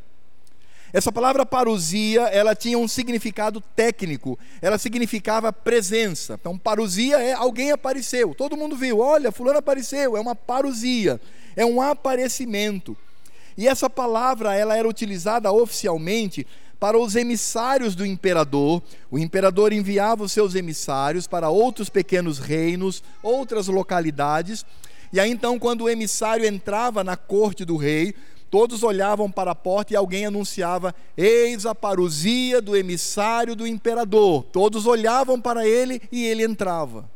[0.96, 4.38] Essa palavra parousia, ela tinha um significado técnico.
[4.62, 6.38] Ela significava presença.
[6.40, 8.34] Então, parousia é alguém apareceu.
[8.34, 11.20] Todo mundo viu, olha, fulano apareceu, é uma parousia,
[11.54, 12.96] é um aparecimento.
[13.58, 16.46] E essa palavra, ela era utilizada oficialmente
[16.80, 18.82] para os emissários do imperador.
[19.10, 24.64] O imperador enviava os seus emissários para outros pequenos reinos, outras localidades.
[25.12, 28.14] E aí então, quando o emissário entrava na corte do rei,
[28.50, 34.44] Todos olhavam para a porta e alguém anunciava: Eis a parousia do emissário do imperador.
[34.44, 37.10] Todos olhavam para ele e ele entrava.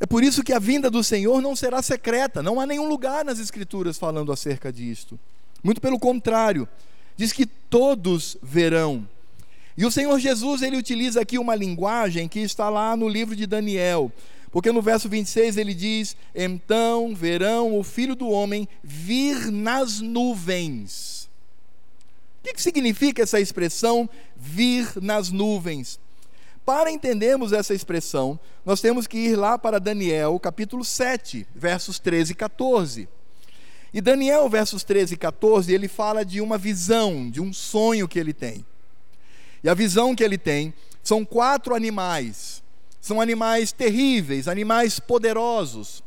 [0.00, 2.42] É por isso que a vinda do Senhor não será secreta.
[2.42, 5.20] Não há nenhum lugar nas Escrituras falando acerca disto.
[5.62, 6.66] Muito pelo contrário,
[7.16, 9.06] diz que todos verão.
[9.76, 13.46] E o Senhor Jesus, ele utiliza aqui uma linguagem que está lá no livro de
[13.46, 14.10] Daniel.
[14.50, 21.28] Porque no verso 26 ele diz: Então verão o filho do homem vir nas nuvens.
[22.40, 26.00] O que, significa essa expressão vir nas nuvens?
[26.64, 32.32] Para entendermos essa expressão, nós temos que ir lá para Daniel, capítulo 7, versos 13
[32.32, 33.08] e 14.
[33.92, 38.18] E Daniel, versos 13 e 14, ele fala de uma visão, de um sonho que
[38.18, 38.64] ele tem.
[39.62, 42.59] E a visão que ele tem são quatro animais
[43.00, 46.02] são animais terríveis, animais poderosos.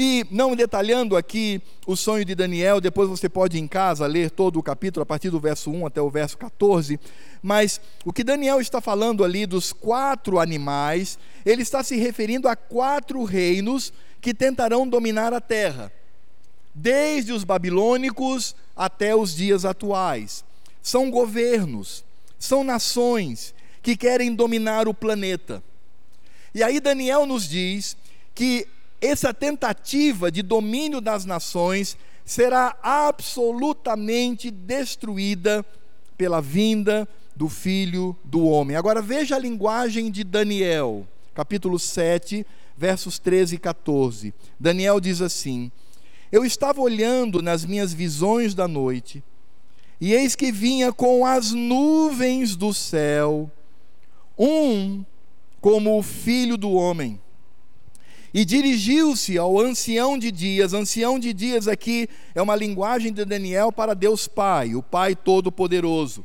[0.00, 4.56] E não detalhando aqui o sonho de Daniel, depois você pode em casa ler todo
[4.58, 7.00] o capítulo, a partir do verso 1 até o verso 14.
[7.42, 12.54] Mas o que Daniel está falando ali dos quatro animais, ele está se referindo a
[12.54, 15.92] quatro reinos que tentarão dominar a terra,
[16.72, 20.44] desde os babilônicos até os dias atuais.
[20.80, 22.04] São governos,
[22.38, 25.60] são nações que querem dominar o planeta.
[26.58, 27.96] E aí Daniel nos diz
[28.34, 28.66] que
[29.00, 35.64] essa tentativa de domínio das nações será absolutamente destruída
[36.16, 38.76] pela vinda do filho do homem.
[38.76, 42.44] Agora veja a linguagem de Daniel, capítulo 7,
[42.76, 44.34] versos 13 e 14.
[44.58, 45.70] Daniel diz assim:
[46.32, 49.22] Eu estava olhando nas minhas visões da noite,
[50.00, 53.48] e eis que vinha com as nuvens do céu
[54.36, 55.04] um
[55.60, 57.20] como o filho do homem.
[58.32, 60.74] E dirigiu-se ao ancião de dias.
[60.74, 66.24] Ancião de dias aqui é uma linguagem de Daniel para Deus Pai, o Pai Todo-Poderoso.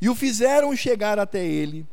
[0.00, 1.86] E o fizeram chegar até ele.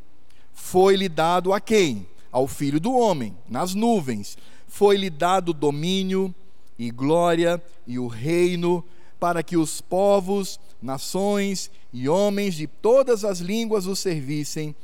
[0.52, 2.06] Foi-lhe dado a quem?
[2.32, 4.38] Ao filho do homem, nas nuvens.
[4.66, 6.34] Foi-lhe dado domínio
[6.78, 8.84] e glória e o reino
[9.20, 14.74] para que os povos, nações e homens de todas as línguas o servissem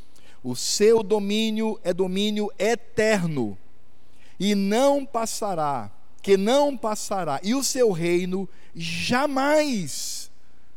[0.42, 3.58] o seu domínio é domínio eterno
[4.38, 5.90] e não passará,
[6.22, 10.30] que não passará, e o seu reino jamais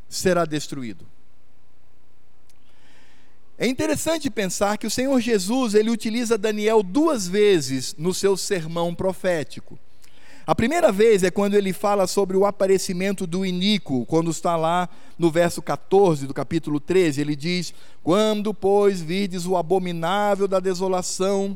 [0.10, 1.06] será destruído.
[3.58, 8.94] É interessante pensar que o Senhor Jesus, ele utiliza Daniel duas vezes no seu sermão
[8.94, 9.80] profético.
[10.46, 14.90] A primeira vez é quando ele fala sobre o aparecimento do iníquo, quando está lá
[15.18, 21.56] no verso 14 do capítulo 13, ele diz: Quando, pois, vides o abominável da desolação,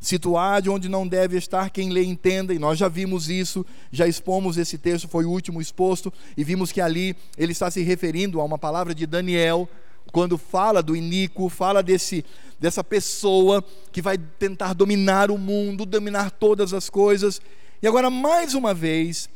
[0.00, 4.56] situado onde não deve estar quem lhe entenda, e nós já vimos isso, já expomos
[4.56, 8.44] esse texto, foi o último exposto, e vimos que ali ele está se referindo a
[8.44, 9.68] uma palavra de Daniel,
[10.12, 12.24] quando fala do iníquo, fala desse,
[12.60, 17.40] dessa pessoa que vai tentar dominar o mundo, dominar todas as coisas,
[17.80, 19.28] e agora, mais uma vez,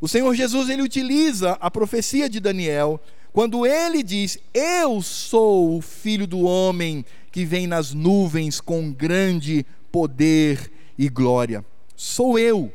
[0.00, 3.00] o Senhor Jesus ele utiliza a profecia de Daniel
[3.32, 9.64] quando ele diz: Eu sou o filho do homem que vem nas nuvens com grande
[9.92, 11.64] poder e glória.
[11.94, 12.72] Sou eu.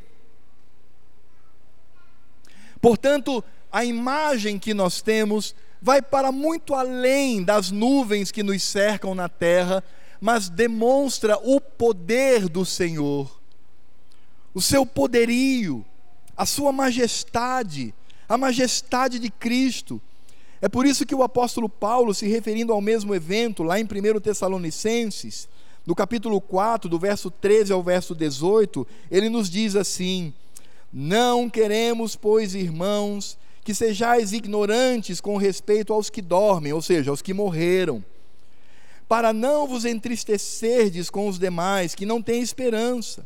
[2.80, 9.14] Portanto, a imagem que nós temos vai para muito além das nuvens que nos cercam
[9.14, 9.84] na terra,
[10.20, 13.41] mas demonstra o poder do Senhor
[14.54, 15.86] o seu poderio,
[16.36, 17.94] a sua majestade,
[18.28, 20.02] a majestade de Cristo.
[20.62, 24.20] É por isso que o apóstolo Paulo, se referindo ao mesmo evento, lá em 1
[24.20, 25.48] Tessalonicenses,
[25.86, 30.34] no capítulo 4, do verso 13 ao verso 18, ele nos diz assim:
[30.94, 37.22] Não queremos, pois, irmãos, que sejais ignorantes com respeito aos que dormem, ou seja, aos
[37.22, 38.04] que morreram,
[39.08, 43.26] para não vos entristecerdes com os demais que não têm esperança.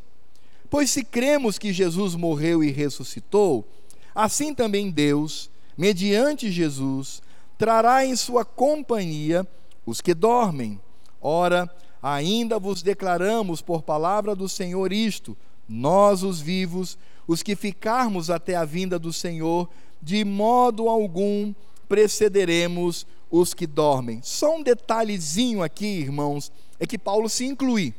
[0.69, 3.67] Pois se cremos que Jesus morreu e ressuscitou,
[4.13, 7.21] assim também Deus, mediante Jesus,
[7.57, 9.47] trará em sua companhia
[9.85, 10.79] os que dormem.
[11.21, 11.69] Ora,
[12.01, 15.37] ainda vos declaramos por palavra do Senhor isto:
[15.67, 16.97] nós, os vivos,
[17.27, 19.69] os que ficarmos até a vinda do Senhor,
[20.01, 21.53] de modo algum
[21.87, 24.21] precederemos os que dormem.
[24.23, 27.93] Só um detalhezinho aqui, irmãos, é que Paulo se inclui.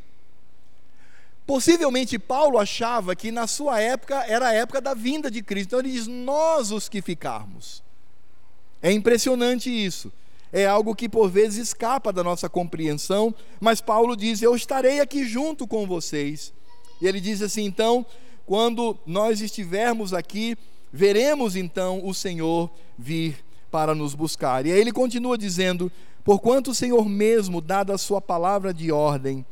[1.47, 5.69] Possivelmente Paulo achava que na sua época era a época da vinda de Cristo.
[5.69, 7.85] Então ele diz: Nós os que ficarmos.
[8.83, 10.13] É impressionante isso.
[10.53, 15.25] É algo que por vezes escapa da nossa compreensão, mas Paulo diz: Eu estarei aqui
[15.25, 16.53] junto com vocês.
[17.01, 18.05] E ele diz assim: Então,
[18.45, 20.57] quando nós estivermos aqui,
[20.93, 22.69] veremos então o Senhor
[22.99, 24.67] vir para nos buscar.
[24.67, 25.93] E aí ele continua dizendo:
[26.25, 29.47] Porquanto o Senhor mesmo, dada a sua palavra de ordem,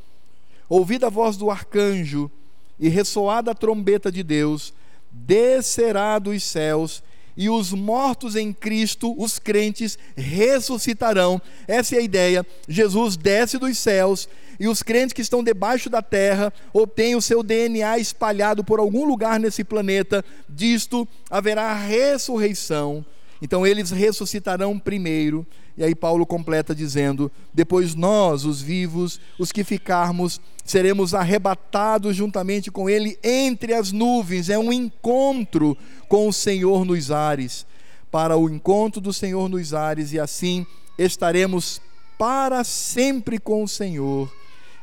[0.68, 2.30] ouvida a voz do arcanjo
[2.78, 4.72] e ressoada a trombeta de Deus,
[5.10, 7.02] descerá dos céus
[7.36, 11.40] e os mortos em Cristo, os crentes, ressuscitarão.
[11.66, 12.46] Essa é a ideia.
[12.68, 17.42] Jesus desce dos céus e os crentes que estão debaixo da terra obtêm o seu
[17.42, 20.24] DNA espalhado por algum lugar nesse planeta.
[20.48, 23.04] Disto haverá ressurreição.
[23.42, 25.44] Então eles ressuscitarão primeiro.
[25.77, 32.70] E aí Paulo completa dizendo: Depois nós, os vivos, os que ficarmos, seremos arrebatados juntamente
[32.70, 34.49] com Ele entre as nuvens.
[34.49, 35.77] É um encontro
[36.09, 37.66] com o Senhor nos ares.
[38.11, 40.64] Para o encontro do Senhor nos ares, e assim
[40.97, 41.81] estaremos
[42.16, 44.33] para sempre com o Senhor.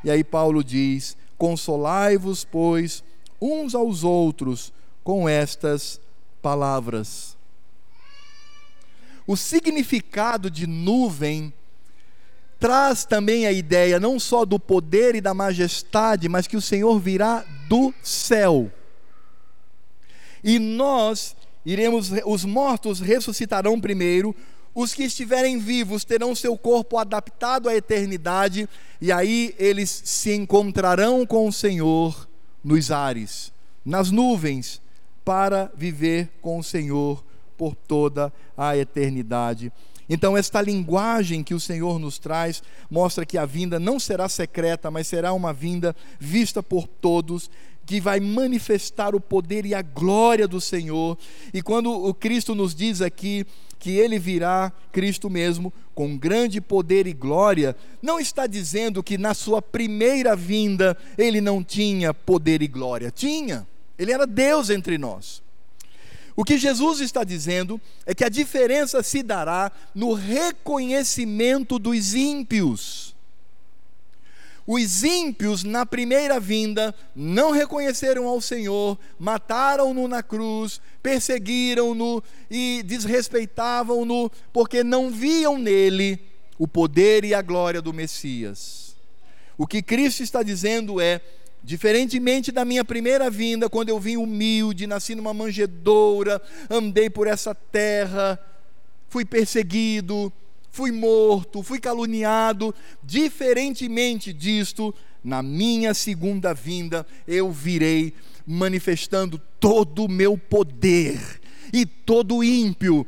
[0.03, 3.01] E aí Paulo diz: Consolai-vos, pois,
[3.41, 4.73] uns aos outros
[5.03, 6.01] com estas
[6.41, 7.37] palavras.
[9.31, 11.53] O significado de nuvem
[12.59, 16.99] traz também a ideia não só do poder e da majestade, mas que o Senhor
[16.99, 18.69] virá do céu.
[20.43, 21.33] E nós
[21.65, 24.35] iremos, os mortos ressuscitarão primeiro,
[24.75, 28.67] os que estiverem vivos terão seu corpo adaptado à eternidade,
[28.99, 32.27] e aí eles se encontrarão com o Senhor
[32.61, 33.53] nos ares,
[33.85, 34.81] nas nuvens,
[35.23, 37.23] para viver com o Senhor
[37.61, 39.71] por toda a eternidade.
[40.09, 44.89] Então, esta linguagem que o Senhor nos traz mostra que a vinda não será secreta,
[44.89, 47.51] mas será uma vinda vista por todos,
[47.85, 51.15] que vai manifestar o poder e a glória do Senhor.
[51.53, 53.45] E quando o Cristo nos diz aqui
[53.77, 59.35] que ele virá, Cristo mesmo, com grande poder e glória, não está dizendo que na
[59.35, 63.11] sua primeira vinda ele não tinha poder e glória.
[63.11, 63.67] Tinha.
[63.99, 65.43] Ele era Deus entre nós.
[66.35, 73.15] O que Jesus está dizendo é que a diferença se dará no reconhecimento dos ímpios.
[74.65, 84.31] Os ímpios, na primeira vinda, não reconheceram ao Senhor, mataram-no na cruz, perseguiram-no e desrespeitavam-no,
[84.53, 86.19] porque não viam nele
[86.57, 88.95] o poder e a glória do Messias.
[89.57, 91.19] O que Cristo está dizendo é:
[91.63, 97.53] Diferentemente da minha primeira vinda, quando eu vim humilde, nasci numa manjedoura, andei por essa
[97.53, 98.39] terra,
[99.07, 100.33] fui perseguido,
[100.71, 102.73] fui morto, fui caluniado.
[103.03, 104.93] Diferentemente disto,
[105.23, 108.13] na minha segunda vinda, eu virei
[108.45, 111.19] manifestando todo o meu poder
[111.71, 113.05] e todo ímpio,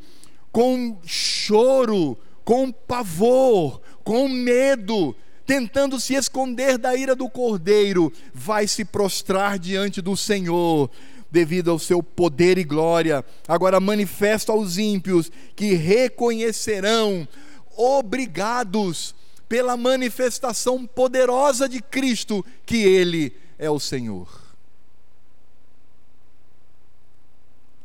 [0.52, 5.16] com choro, com pavor, com medo,
[5.46, 10.90] tentando se esconder da ira do cordeiro, vai se prostrar diante do Senhor,
[11.32, 13.26] devido ao seu poder e glória.
[13.48, 17.28] Agora manifesta aos ímpios que reconhecerão,
[17.76, 19.16] obrigados
[19.50, 24.43] pela manifestação poderosa de Cristo, que Ele é o Senhor.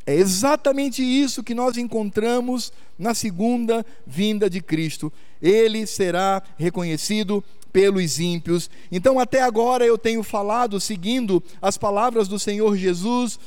[0.09, 5.13] É exatamente isso que nós encontramos na segunda vinda de Cristo.
[5.43, 8.71] Ele será reconhecido pelos ímpios.
[8.91, 13.39] Então, até agora eu tenho falado, seguindo as palavras do Senhor Jesus,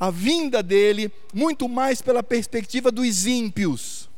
[0.00, 4.10] a vinda dele, muito mais pela perspectiva dos ímpios,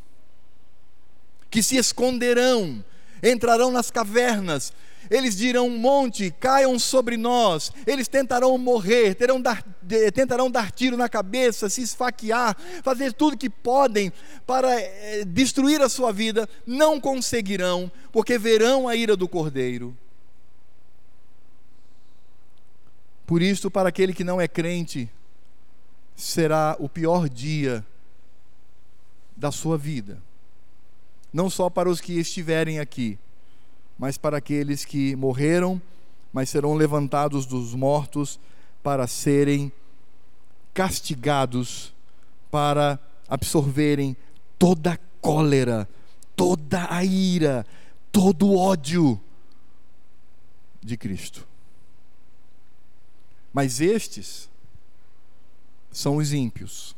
[1.51, 2.83] que se esconderão,
[3.23, 4.73] entrarão nas cavernas,
[5.11, 7.73] eles dirão: monte, caiam sobre nós.
[7.87, 9.65] Eles tentarão morrer, terão dar,
[10.13, 14.13] tentarão dar tiro na cabeça, se esfaquear, fazer tudo que podem
[14.47, 16.49] para é, destruir a sua vida.
[16.67, 19.97] Não conseguirão, porque verão a ira do cordeiro.
[23.27, 25.11] Por isso, para aquele que não é crente,
[26.15, 27.85] será o pior dia
[29.37, 30.23] da sua vida.
[31.33, 33.19] Não só para os que estiverem aqui,
[33.99, 35.81] mas para aqueles que morreram,
[36.33, 38.39] mas serão levantados dos mortos
[38.87, 39.73] para serem
[40.73, 41.93] castigados,
[42.53, 44.17] para absorverem
[44.57, 45.89] toda a cólera,
[46.37, 47.67] toda a ira,
[48.13, 49.21] todo o ódio
[50.81, 51.45] de Cristo.
[53.53, 54.49] Mas estes
[55.91, 56.95] são os ímpios.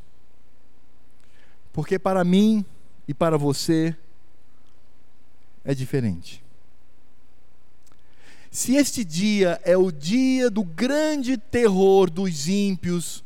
[1.72, 2.66] Porque para mim
[3.08, 3.96] e para você
[5.64, 6.44] é diferente.
[8.50, 13.22] Se este dia é o dia do grande terror dos ímpios,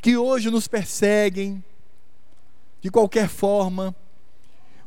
[0.00, 1.62] que hoje nos perseguem,
[2.80, 3.94] de qualquer forma,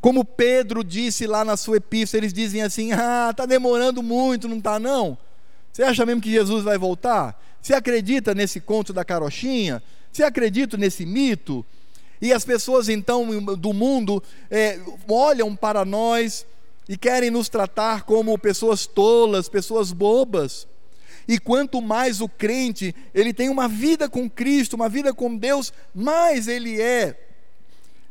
[0.01, 4.57] como Pedro disse lá na sua epístola, eles dizem assim: ah, está demorando muito, não
[4.57, 5.17] está não?
[5.71, 7.41] Você acha mesmo que Jesus vai voltar?
[7.61, 9.81] Você acredita nesse conto da carochinha?
[10.11, 11.65] Você acredita nesse mito?
[12.21, 16.45] E as pessoas então do mundo é, olham para nós
[16.87, 20.67] e querem nos tratar como pessoas tolas, pessoas bobas.
[21.27, 25.73] E quanto mais o crente ele tem uma vida com Cristo, uma vida com Deus,
[25.93, 27.19] mais ele é,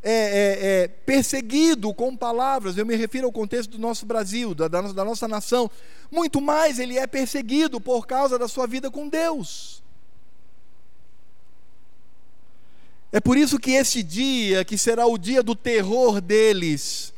[0.02, 2.76] é, é, é perseguido com palavras.
[2.76, 5.70] Eu me refiro ao contexto do nosso Brasil, da, da nossa nação.
[6.10, 9.84] Muito mais ele é perseguido por causa da sua vida com Deus.
[13.12, 17.13] É por isso que esse dia, que será o dia do terror deles,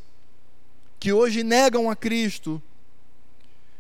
[1.07, 2.61] que hoje negam a Cristo,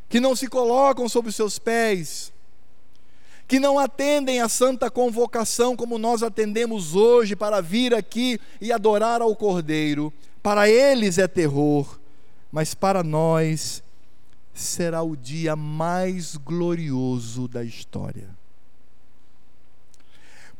[0.09, 2.33] que não se colocam sob os seus pés,
[3.49, 9.21] que não atendem a santa convocação como nós atendemos hoje para vir aqui e adorar
[9.21, 10.13] ao Cordeiro.
[10.41, 11.99] Para eles é terror,
[12.53, 13.83] mas para nós
[14.55, 18.29] será o dia mais glorioso da história.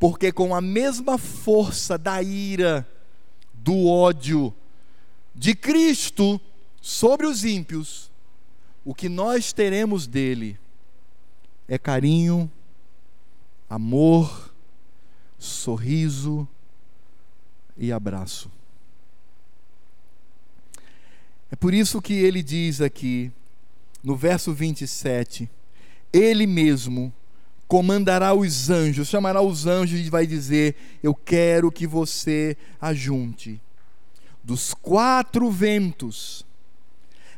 [0.01, 2.85] Porque com a mesma força da ira,
[3.55, 4.53] do ódio
[5.33, 6.41] de Cristo
[6.87, 8.13] sobre os ímpios,
[8.85, 10.57] o que nós teremos dele
[11.67, 12.49] é carinho,
[13.69, 14.55] amor,
[15.37, 16.47] sorriso
[17.77, 18.49] e abraço.
[21.51, 23.33] É por isso que ele diz aqui,
[24.01, 25.51] no verso 27,
[26.13, 27.13] ele mesmo
[27.67, 33.61] comandará os anjos, chamará os anjos e vai dizer: Eu quero que você ajunte
[34.45, 36.47] dos quatro ventos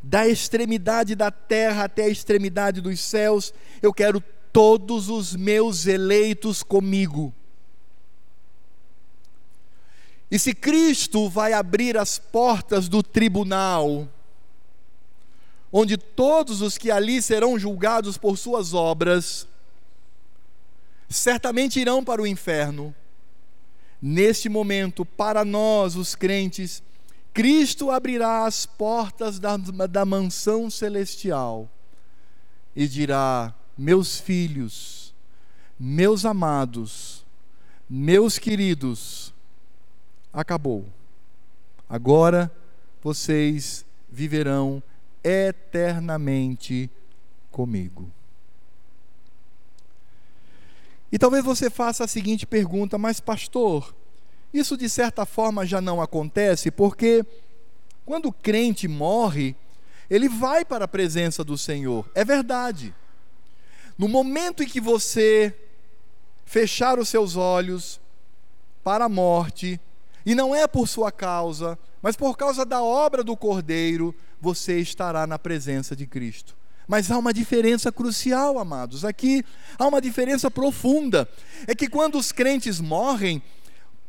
[0.09, 3.53] da extremidade da terra até a extremidade dos céus,
[3.83, 7.31] eu quero todos os meus eleitos comigo.
[10.31, 14.09] E se Cristo vai abrir as portas do tribunal,
[15.71, 19.47] onde todos os que ali serão julgados por suas obras,
[21.07, 22.95] certamente irão para o inferno.
[24.01, 26.83] Neste momento, para nós, os crentes,
[27.33, 31.69] Cristo abrirá as portas da, da mansão celestial
[32.75, 35.15] e dirá: Meus filhos,
[35.79, 37.25] meus amados,
[37.89, 39.33] meus queridos,
[40.33, 40.85] acabou.
[41.89, 42.53] Agora
[43.03, 44.83] vocês viverão
[45.23, 46.91] eternamente
[47.51, 48.11] comigo.
[51.11, 53.95] E talvez você faça a seguinte pergunta: Mas, pastor,
[54.53, 57.25] isso de certa forma já não acontece porque
[58.05, 59.55] quando o crente morre,
[60.09, 62.09] ele vai para a presença do Senhor.
[62.15, 62.95] É verdade.
[63.99, 65.55] No momento em que você
[66.47, 68.01] fechar os seus olhos
[68.83, 69.79] para a morte,
[70.25, 75.27] e não é por sua causa, mas por causa da obra do Cordeiro, você estará
[75.27, 76.57] na presença de Cristo.
[76.87, 79.05] Mas há uma diferença crucial, amados.
[79.05, 79.45] Aqui
[79.79, 81.29] há uma diferença profunda.
[81.67, 83.43] É que quando os crentes morrem,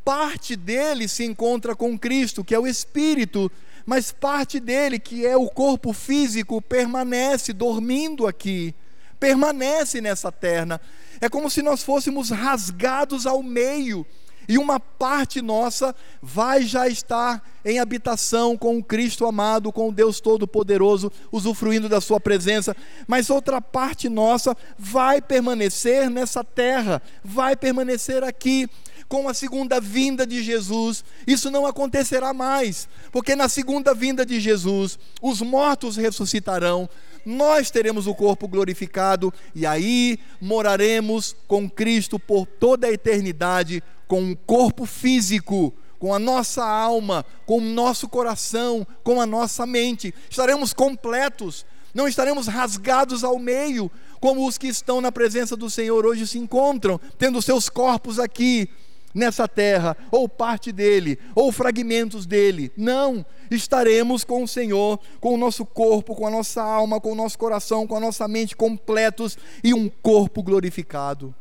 [0.09, 3.51] parte dele se encontra com Cristo, que é o Espírito,
[3.85, 8.73] mas parte dele, que é o corpo físico, permanece dormindo aqui,
[9.19, 10.81] permanece nessa terra.
[11.21, 14.03] É como se nós fôssemos rasgados ao meio
[14.47, 19.93] e uma parte nossa vai já estar em habitação com o Cristo amado, com o
[19.93, 22.75] Deus Todo-Poderoso, usufruindo da Sua presença,
[23.07, 28.67] mas outra parte nossa vai permanecer nessa terra, vai permanecer aqui
[29.09, 34.39] com a segunda vinda de Jesus, isso não acontecerá mais, porque na segunda vinda de
[34.39, 36.87] Jesus, os mortos ressuscitarão,
[37.25, 44.21] nós teremos o corpo glorificado e aí moraremos com Cristo por toda a eternidade, com
[44.21, 50.13] um corpo físico, com a nossa alma, com o nosso coração, com a nossa mente.
[50.29, 53.91] Estaremos completos, não estaremos rasgados ao meio,
[54.21, 58.69] como os que estão na presença do Senhor hoje se encontram, tendo seus corpos aqui
[59.13, 62.71] nessa terra, ou parte dele, ou fragmentos dele.
[62.77, 67.15] Não, estaremos com o Senhor, com o nosso corpo, com a nossa alma, com o
[67.15, 71.33] nosso coração, com a nossa mente completos e um corpo glorificado.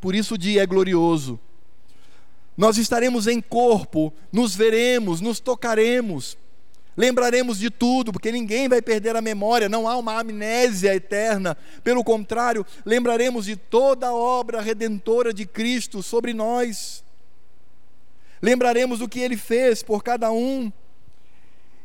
[0.00, 1.38] Por isso o dia é glorioso.
[2.56, 6.36] Nós estaremos em corpo, nos veremos, nos tocaremos
[6.96, 11.56] Lembraremos de tudo, porque ninguém vai perder a memória, não há uma amnésia eterna.
[11.82, 17.02] Pelo contrário, lembraremos de toda a obra redentora de Cristo sobre nós.
[18.40, 20.70] lembraremos do que ele fez por cada um.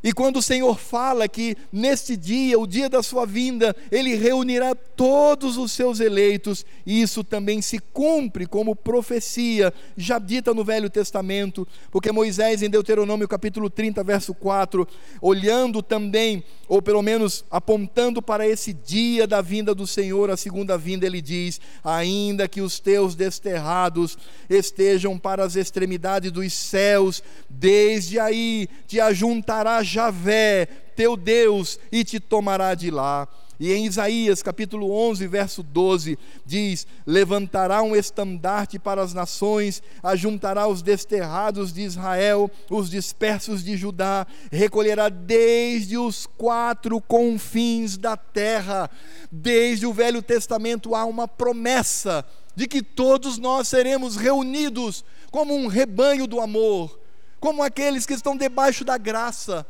[0.02, 4.74] E quando o Senhor fala que neste dia, o dia da sua vinda, Ele reunirá
[4.74, 11.68] todos os seus eleitos, isso também se cumpre como profecia já dita no Velho Testamento,
[11.92, 14.88] porque Moisés, em Deuteronômio capítulo 30, verso 4,
[15.22, 20.78] olhando também, ou pelo menos apontando para esse dia da vinda do Senhor, a segunda
[20.78, 24.18] vinda, ele diz: Ainda que os teus desterrados
[24.50, 32.20] estejam para as extremidades dos céus, desde aí te ajuntará Javé, teu Deus, e te
[32.20, 33.28] tomará de lá.
[33.60, 40.66] E em Isaías capítulo 11, verso 12, diz: Levantará um estandarte para as nações, ajuntará
[40.66, 48.90] os desterrados de Israel, os dispersos de Judá, recolherá desde os quatro confins da terra.
[49.30, 52.24] Desde o Velho Testamento há uma promessa
[52.56, 56.98] de que todos nós seremos reunidos como um rebanho do amor,
[57.42, 59.68] como aqueles que estão debaixo da graça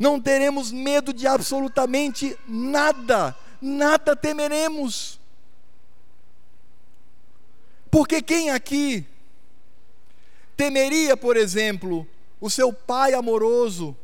[0.00, 5.20] não teremos medo de absolutamente nada, nada temeremos.
[7.90, 9.04] Porque quem aqui
[10.56, 12.08] temeria, por exemplo,
[12.40, 13.94] o seu pai amoroso,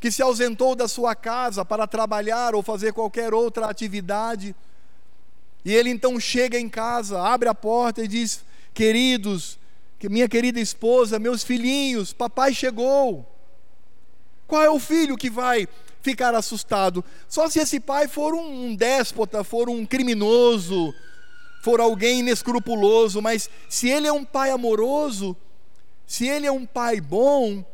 [0.00, 4.56] que se ausentou da sua casa para trabalhar ou fazer qualquer outra atividade,
[5.62, 8.42] e ele então chega em casa, abre a porta e diz:
[8.72, 9.58] Queridos,
[9.98, 13.33] que minha querida esposa, meus filhinhos, papai chegou.
[14.54, 15.66] Qual é o filho que vai
[16.00, 17.04] ficar assustado?
[17.28, 20.94] Só se esse pai for um déspota, for um criminoso,
[21.60, 25.36] for alguém inescrupuloso, mas se ele é um pai amoroso,
[26.06, 27.64] se ele é um pai bom,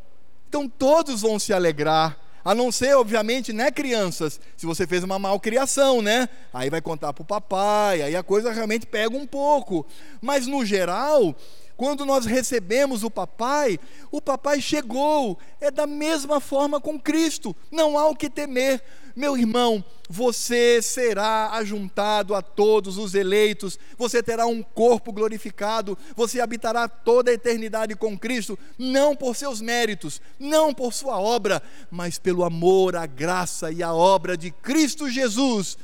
[0.49, 2.17] então todos vão se alegrar.
[2.43, 4.39] A não ser, obviamente, né, crianças?
[4.57, 6.27] Se você fez uma malcriação, né?
[6.51, 9.85] Aí vai contar para o papai, aí a coisa realmente pega um pouco.
[10.19, 11.35] Mas no geral,
[11.77, 13.79] quando nós recebemos o papai,
[14.11, 15.37] o papai chegou.
[15.59, 17.55] É da mesma forma com Cristo.
[17.71, 18.83] Não há o que temer.
[19.15, 26.39] Meu irmão, você será ajuntado a todos os eleitos, você terá um corpo glorificado, você
[26.39, 32.17] habitará toda a eternidade com Cristo, não por seus méritos, não por sua obra, mas
[32.17, 35.77] pelo amor, a graça e a obra de Cristo Jesus,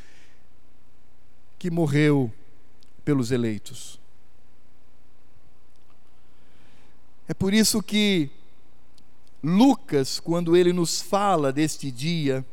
[1.60, 2.32] que morreu
[3.04, 3.97] pelos eleitos.
[7.30, 8.30] É por isso que
[9.44, 12.46] Lucas, quando ele nos fala deste dia,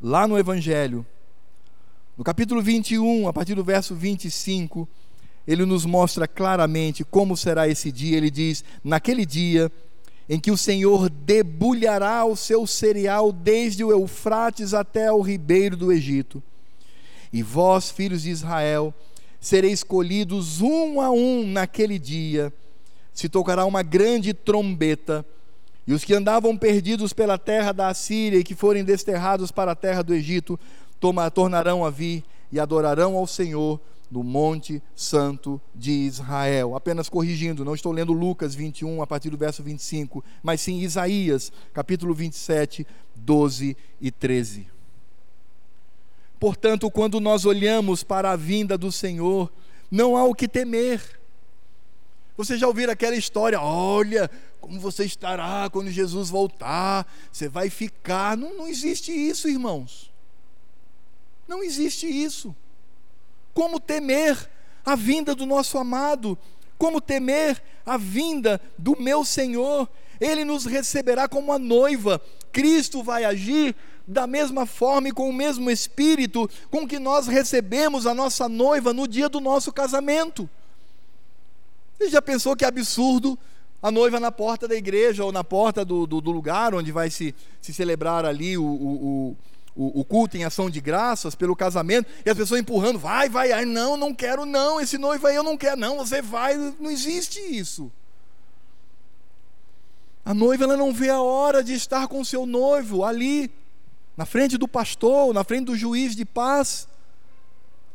[0.00, 1.06] lá no Evangelho,
[2.18, 4.86] no capítulo 21, a partir do verso 25,
[5.46, 8.18] ele nos mostra claramente como será esse dia.
[8.18, 9.72] Ele diz: Naquele dia
[10.28, 15.90] em que o Senhor debulhará o seu cereal desde o Eufrates até o ribeiro do
[15.90, 16.42] Egito.
[17.32, 18.92] E vós, filhos de Israel,
[19.40, 22.52] sereis escolhidos um a um naquele dia
[23.18, 25.26] se tocará uma grande trombeta,
[25.84, 29.74] e os que andavam perdidos pela terra da Assíria e que forem desterrados para a
[29.74, 30.56] terra do Egito,
[31.00, 36.76] toma, tornarão a vir e adorarão ao Senhor no Monte Santo de Israel.
[36.76, 41.50] Apenas corrigindo, não estou lendo Lucas 21 a partir do verso 25, mas sim Isaías,
[41.74, 44.68] capítulo 27, 12 e 13.
[46.38, 49.50] Portanto, quando nós olhamos para a vinda do Senhor,
[49.90, 51.17] não há o que temer
[52.38, 53.60] você já ouviu aquela história?
[53.60, 54.30] Olha,
[54.60, 58.36] como você estará quando Jesus voltar, você vai ficar.
[58.36, 60.08] Não, não existe isso, irmãos.
[61.48, 62.54] Não existe isso.
[63.52, 64.48] Como temer
[64.86, 66.38] a vinda do nosso amado?
[66.78, 69.88] Como temer a vinda do meu Senhor?
[70.20, 72.22] Ele nos receberá como a noiva.
[72.52, 73.74] Cristo vai agir
[74.06, 78.92] da mesma forma e com o mesmo espírito com que nós recebemos a nossa noiva
[78.92, 80.48] no dia do nosso casamento.
[81.98, 83.36] Você já pensou que absurdo
[83.82, 87.10] a noiva na porta da igreja ou na porta do, do, do lugar onde vai
[87.10, 89.36] se, se celebrar ali o, o,
[89.76, 93.52] o, o, culto em ação de graças pelo casamento, e as pessoas empurrando, vai, vai,
[93.52, 96.90] ai, não, não quero não, esse noivo aí eu não quero, não, você vai, não
[96.90, 97.90] existe isso.
[100.24, 103.50] A noiva ela não vê a hora de estar com seu noivo ali,
[104.16, 106.88] na frente do pastor, na frente do juiz de paz,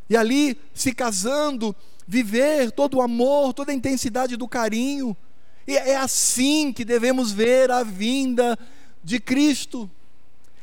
[0.09, 1.75] e ali se casando,
[2.07, 5.15] viver todo o amor, toda a intensidade do carinho.
[5.67, 8.57] E é assim que devemos ver a vinda
[9.03, 9.89] de Cristo.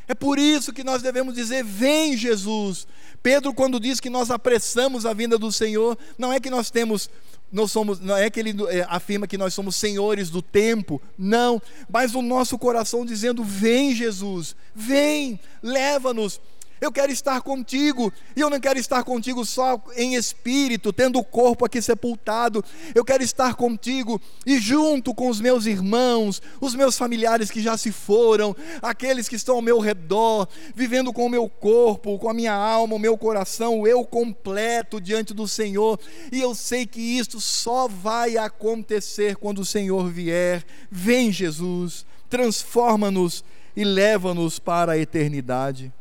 [0.06, 2.86] É por isso que nós devemos dizer: Vem Jesus.
[3.22, 7.08] Pedro, quando diz que nós apressamos a vinda do Senhor, não é que nós temos,
[7.52, 11.60] nós somos, não é que ele é, afirma que nós somos senhores do tempo, não,
[11.88, 16.40] mas o nosso coração dizendo: Vem Jesus, vem, leva-nos
[16.80, 21.24] Eu quero estar contigo, e eu não quero estar contigo só em espírito, tendo o
[21.24, 22.64] corpo aqui sepultado.
[22.94, 27.76] Eu quero estar contigo e junto com os meus irmãos, os meus familiares que já
[27.76, 32.34] se foram, aqueles que estão ao meu redor, vivendo com o meu corpo, com a
[32.34, 36.00] minha alma, o meu coração, o eu completo diante do Senhor.
[36.32, 40.64] E eu sei que isto só vai acontecer quando o Senhor vier.
[40.90, 43.44] Vem, Jesus, transforma-nos
[43.76, 45.92] e leva-nos para a eternidade.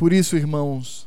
[0.00, 1.06] Por isso, irmãos,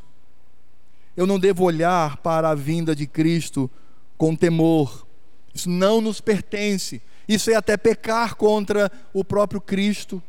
[1.16, 3.68] eu não devo olhar para a vinda de Cristo
[4.16, 5.04] com temor.
[5.52, 7.02] Isso não nos pertence.
[7.26, 10.22] Isso é até pecar contra o próprio Cristo.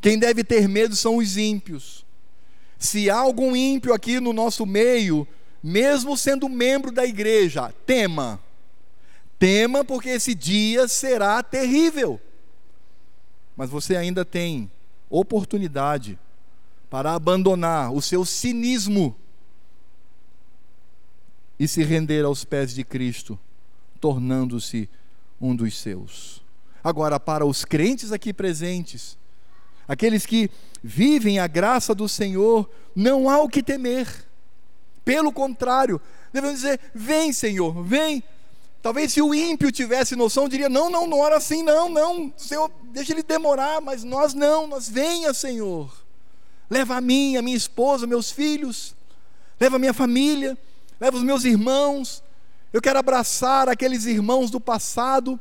[0.00, 2.06] Quem deve ter medo são os ímpios.
[2.78, 5.26] Se há algum ímpio aqui no nosso meio,
[5.60, 8.38] mesmo sendo membro da igreja, tema.
[9.36, 12.20] Tema, porque esse dia será terrível.
[13.56, 14.70] Mas você ainda tem
[15.10, 16.16] oportunidade
[16.92, 19.16] para abandonar o seu cinismo
[21.58, 23.38] e se render aos pés de Cristo,
[23.98, 24.90] tornando-se
[25.40, 26.42] um dos seus.
[26.84, 29.16] Agora, para os crentes aqui presentes,
[29.88, 30.50] aqueles que
[30.82, 34.06] vivem a graça do Senhor, não há o que temer.
[35.02, 35.98] Pelo contrário,
[36.30, 38.22] devemos dizer: Vem, Senhor, vem.
[38.82, 42.30] Talvez se o ímpio tivesse noção, diria: Não, não, não ora assim, não, não.
[42.36, 46.01] Senhor, deixa ele demorar, mas nós não, nós venha, Senhor
[46.72, 48.96] leva a mim, a minha esposa, meus filhos,
[49.60, 50.56] leva a minha família,
[50.98, 52.24] leva os meus irmãos.
[52.72, 55.38] Eu quero abraçar aqueles irmãos do passado.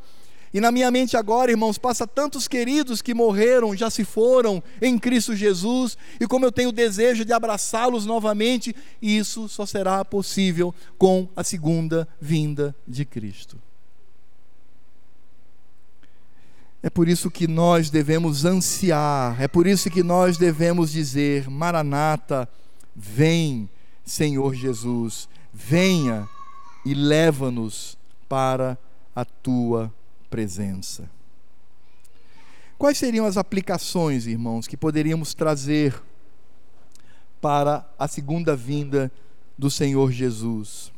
[0.53, 4.99] E na minha mente agora, irmãos, passa tantos queridos que morreram, já se foram em
[4.99, 11.29] Cristo Jesus, e como eu tenho desejo de abraçá-los novamente, isso só será possível com
[11.33, 13.57] a segunda vinda de Cristo.
[16.83, 22.49] É por isso que nós devemos ansiar, é por isso que nós devemos dizer: Maranata,
[22.95, 23.69] vem,
[24.03, 26.27] Senhor Jesus, venha
[26.83, 28.77] e leva-nos para
[29.15, 29.93] a tua
[30.29, 31.09] presença.
[32.79, 36.01] Quais seriam as aplicações, irmãos, que poderíamos trazer
[37.39, 39.11] para a segunda vinda
[39.55, 40.91] do Senhor Jesus?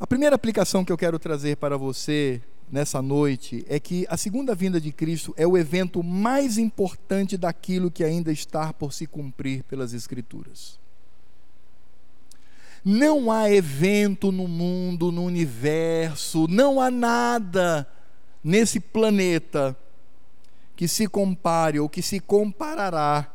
[0.00, 4.54] A primeira aplicação que eu quero trazer para você nessa noite é que a segunda
[4.54, 9.62] vinda de Cristo é o evento mais importante daquilo que ainda está por se cumprir
[9.64, 10.78] pelas Escrituras.
[12.84, 17.86] Não há evento no mundo, no universo, não há nada
[18.42, 19.76] nesse planeta
[20.76, 23.34] que se compare ou que se comparará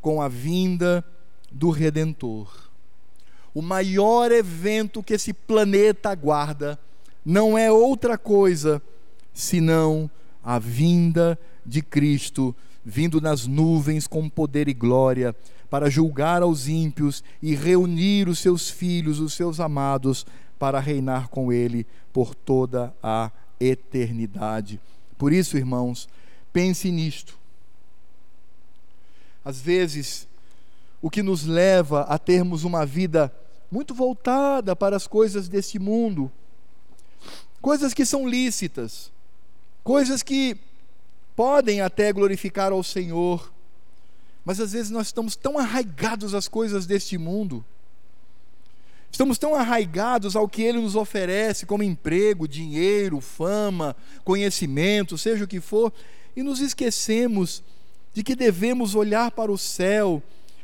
[0.00, 1.04] com a vinda
[1.50, 2.70] do Redentor.
[3.54, 6.78] O maior evento que esse planeta aguarda
[7.24, 8.82] não é outra coisa
[9.32, 10.10] senão
[10.42, 12.54] a vinda de Cristo,
[12.84, 15.34] vindo nas nuvens com poder e glória,
[15.70, 20.26] para julgar aos ímpios e reunir os seus filhos, os seus amados,
[20.58, 24.78] para reinar com Ele por toda a eternidade.
[25.16, 26.08] Por isso, irmãos,
[26.52, 27.38] pense nisto.
[29.44, 30.28] Às vezes,
[31.00, 33.32] o que nos leva a termos uma vida
[33.70, 36.30] muito voltada para as coisas deste mundo,
[37.62, 39.12] coisas que são lícitas,
[39.84, 40.56] coisas que
[41.36, 43.52] podem até glorificar ao Senhor,
[44.44, 47.64] mas às vezes nós estamos tão arraigados às coisas deste mundo,
[49.12, 53.94] estamos tão arraigados ao que Ele nos oferece, como emprego, dinheiro, fama,
[54.24, 55.92] conhecimento, seja o que for,
[56.34, 57.62] e nos esquecemos
[58.12, 60.20] de que devemos olhar para o céu,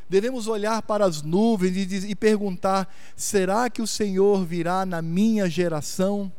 [0.08, 5.48] devemos olhar para as nuvens e, e perguntar: será que o Senhor virá na minha
[5.48, 6.32] geração?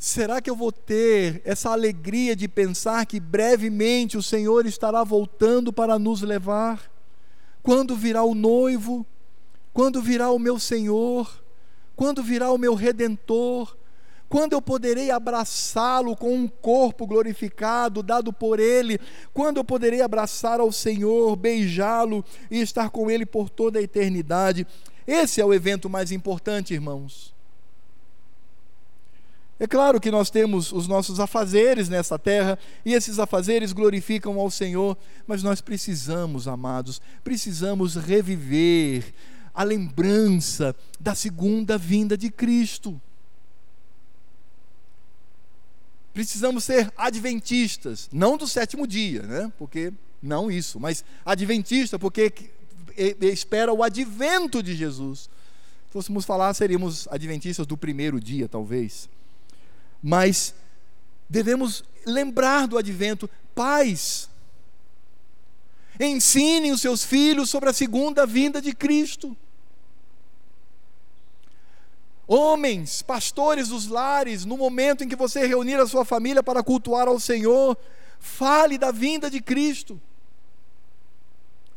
[0.00, 5.70] Será que eu vou ter essa alegria de pensar que brevemente o Senhor estará voltando
[5.74, 6.90] para nos levar?
[7.62, 9.04] Quando virá o noivo?
[9.74, 11.44] Quando virá o meu Senhor?
[11.94, 13.76] Quando virá o meu redentor?
[14.26, 18.98] Quando eu poderei abraçá-lo com um corpo glorificado dado por Ele?
[19.34, 24.66] Quando eu poderei abraçar ao Senhor, beijá-lo e estar com Ele por toda a eternidade?
[25.06, 27.38] Esse é o evento mais importante, irmãos.
[29.62, 34.50] É claro que nós temos os nossos afazeres nessa terra, e esses afazeres glorificam ao
[34.50, 34.96] Senhor,
[35.26, 39.12] mas nós precisamos, amados, precisamos reviver
[39.52, 42.98] a lembrança da segunda vinda de Cristo.
[46.14, 49.52] Precisamos ser adventistas, não do sétimo dia, né?
[49.58, 49.92] Porque
[50.22, 52.32] não isso, mas adventista porque
[53.20, 55.28] espera o advento de Jesus.
[55.86, 59.06] Se fôssemos falar, seríamos adventistas do primeiro dia, talvez
[60.02, 60.54] mas
[61.28, 63.28] devemos lembrar do advento.
[63.54, 64.30] Pais,
[66.00, 69.36] Ensinem os seus filhos sobre a segunda vinda de Cristo.
[72.26, 77.06] Homens, pastores dos lares, no momento em que você reunir a sua família para cultuar
[77.06, 77.76] ao Senhor,
[78.18, 80.00] fale da vinda de Cristo.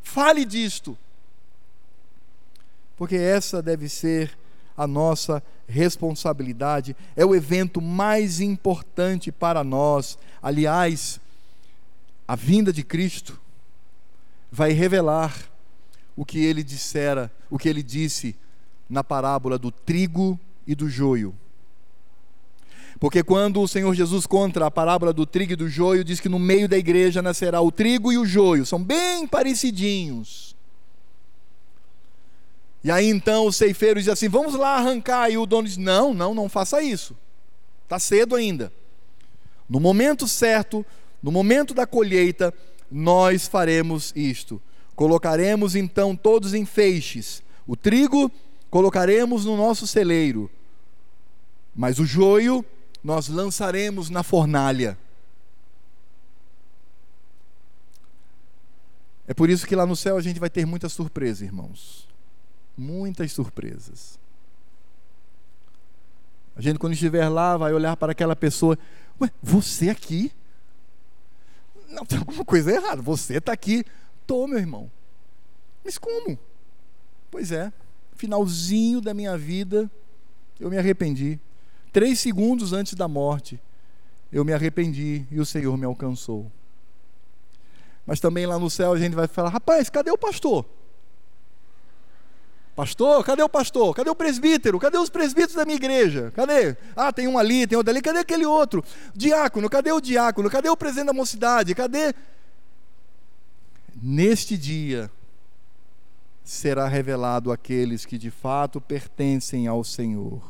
[0.01, 0.97] Fale disto.
[2.95, 4.37] Porque essa deve ser
[4.75, 10.17] a nossa responsabilidade, é o evento mais importante para nós.
[10.41, 11.19] Aliás,
[12.27, 13.39] a vinda de Cristo
[14.51, 15.33] vai revelar
[16.15, 18.35] o que ele dissera, o que ele disse
[18.89, 21.35] na parábola do trigo e do joio.
[22.99, 26.29] Porque quando o Senhor Jesus conta a parábola do trigo e do joio, diz que
[26.29, 30.52] no meio da igreja nascerá o trigo e o joio, são bem parecidinhos.
[32.83, 35.29] E aí então os ceifeiros dizem assim: vamos lá arrancar.
[35.29, 37.15] E o dono diz: não, não, não faça isso.
[37.83, 38.71] Está cedo ainda.
[39.69, 40.85] No momento certo,
[41.21, 42.53] no momento da colheita,
[42.91, 44.61] nós faremos isto.
[44.95, 47.41] Colocaremos então todos em feixes.
[47.65, 48.31] O trigo
[48.69, 50.51] colocaremos no nosso celeiro,
[51.75, 52.65] mas o joio
[53.03, 54.97] nós lançaremos na fornalha.
[59.25, 62.07] É por isso que lá no céu a gente vai ter muita surpresa, irmãos.
[62.77, 64.19] Muitas surpresas.
[66.55, 68.77] A gente, quando estiver lá, vai olhar para aquela pessoa:
[69.19, 70.31] Ué, você aqui?
[71.89, 73.01] Não, tem alguma coisa errada.
[73.01, 73.83] Você está aqui.
[74.25, 74.91] Tô, meu irmão.
[75.83, 76.37] Mas como?
[77.29, 77.73] Pois é,
[78.15, 79.89] finalzinho da minha vida,
[80.59, 81.39] eu me arrependi.
[81.91, 83.59] Três segundos antes da morte,
[84.31, 86.51] eu me arrependi e o Senhor me alcançou.
[88.05, 90.65] Mas também lá no céu a gente vai falar: rapaz, cadê o pastor?
[92.75, 93.95] Pastor, cadê o pastor?
[93.95, 94.79] Cadê o presbítero?
[94.79, 96.31] Cadê os presbíteros da minha igreja?
[96.35, 96.75] Cadê?
[96.95, 98.01] Ah, tem um ali, tem outro ali.
[98.01, 98.83] Cadê aquele outro?
[99.15, 100.49] Diácono, cadê o diácono?
[100.49, 101.75] Cadê o presidente da mocidade?
[101.75, 102.15] Cadê?
[104.01, 105.09] Neste dia
[106.43, 110.41] será revelado aqueles que de fato pertencem ao Senhor.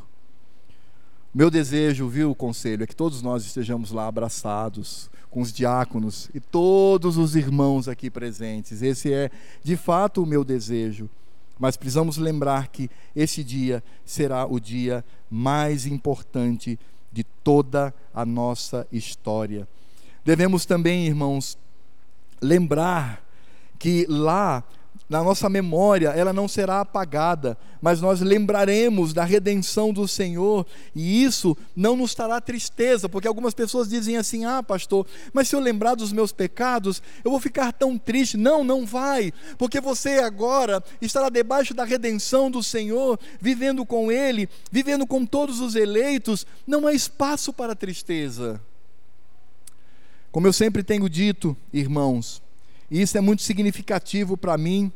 [1.32, 6.40] Meu desejo, viu, conselho, é que todos nós estejamos lá abraçados com os diáconos e
[6.40, 8.82] todos os irmãos aqui presentes.
[8.82, 9.30] Esse é
[9.62, 11.10] de fato o meu desejo.
[11.58, 16.78] Mas precisamos lembrar que esse dia será o dia mais importante
[17.12, 19.68] de toda a nossa história.
[20.24, 21.56] Devemos também, irmãos,
[22.40, 23.24] lembrar
[23.78, 24.64] que lá
[25.08, 31.22] na nossa memória, ela não será apagada, mas nós lembraremos da redenção do Senhor, e
[31.22, 35.60] isso não nos trará tristeza, porque algumas pessoas dizem assim: ah, pastor, mas se eu
[35.60, 38.36] lembrar dos meus pecados, eu vou ficar tão triste.
[38.36, 44.48] Não, não vai, porque você agora estará debaixo da redenção do Senhor, vivendo com Ele,
[44.70, 48.60] vivendo com todos os eleitos, não há espaço para tristeza.
[50.32, 52.42] Como eu sempre tenho dito, irmãos,
[52.90, 54.92] e isso é muito significativo para mim.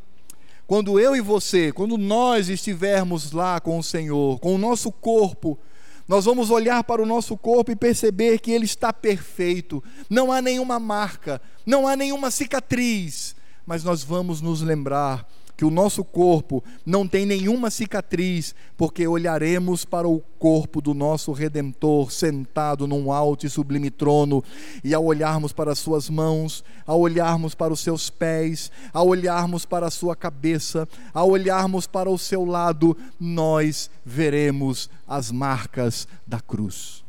[0.67, 5.59] Quando eu e você, quando nós estivermos lá com o Senhor, com o nosso corpo,
[6.07, 10.41] nós vamos olhar para o nosso corpo e perceber que ele está perfeito, não há
[10.41, 13.37] nenhuma marca, não há nenhuma cicatriz,
[13.67, 15.27] mas nós vamos nos lembrar
[15.59, 21.33] que o nosso corpo não tem nenhuma cicatriz, porque olharemos para o corpo do nosso
[21.33, 24.45] redentor sentado num alto e sublime trono,
[24.85, 29.65] e ao olharmos para as suas mãos, ao olharmos para os seus pés, ao olharmos
[29.65, 36.41] para a sua cabeça, ao olharmos para o seu lado, nós veremos as marcas da
[36.41, 37.03] cruz.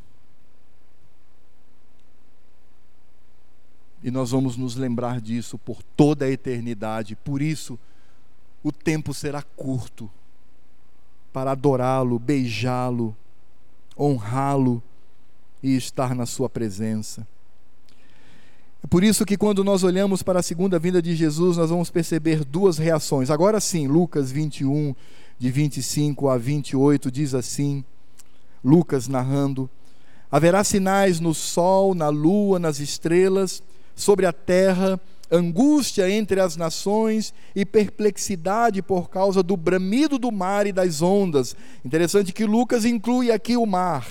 [4.01, 7.15] E nós vamos nos lembrar disso por toda a eternidade.
[7.15, 7.77] Por isso,
[8.83, 10.09] tempo será curto
[11.31, 13.15] para adorá-lo, beijá-lo,
[13.97, 14.81] honrá-lo
[15.61, 17.27] e estar na sua presença.
[18.83, 21.91] É por isso que quando nós olhamos para a segunda vinda de Jesus, nós vamos
[21.91, 23.29] perceber duas reações.
[23.29, 24.95] Agora sim, Lucas 21,
[25.37, 27.83] de 25 a 28, diz assim:
[28.63, 29.69] Lucas narrando:
[30.31, 33.61] Haverá sinais no sol, na lua, nas estrelas,
[33.95, 34.99] sobre a terra
[35.31, 41.55] angústia entre as nações e perplexidade por causa do bramido do mar e das ondas.
[41.85, 44.07] Interessante que Lucas inclui aqui o mar,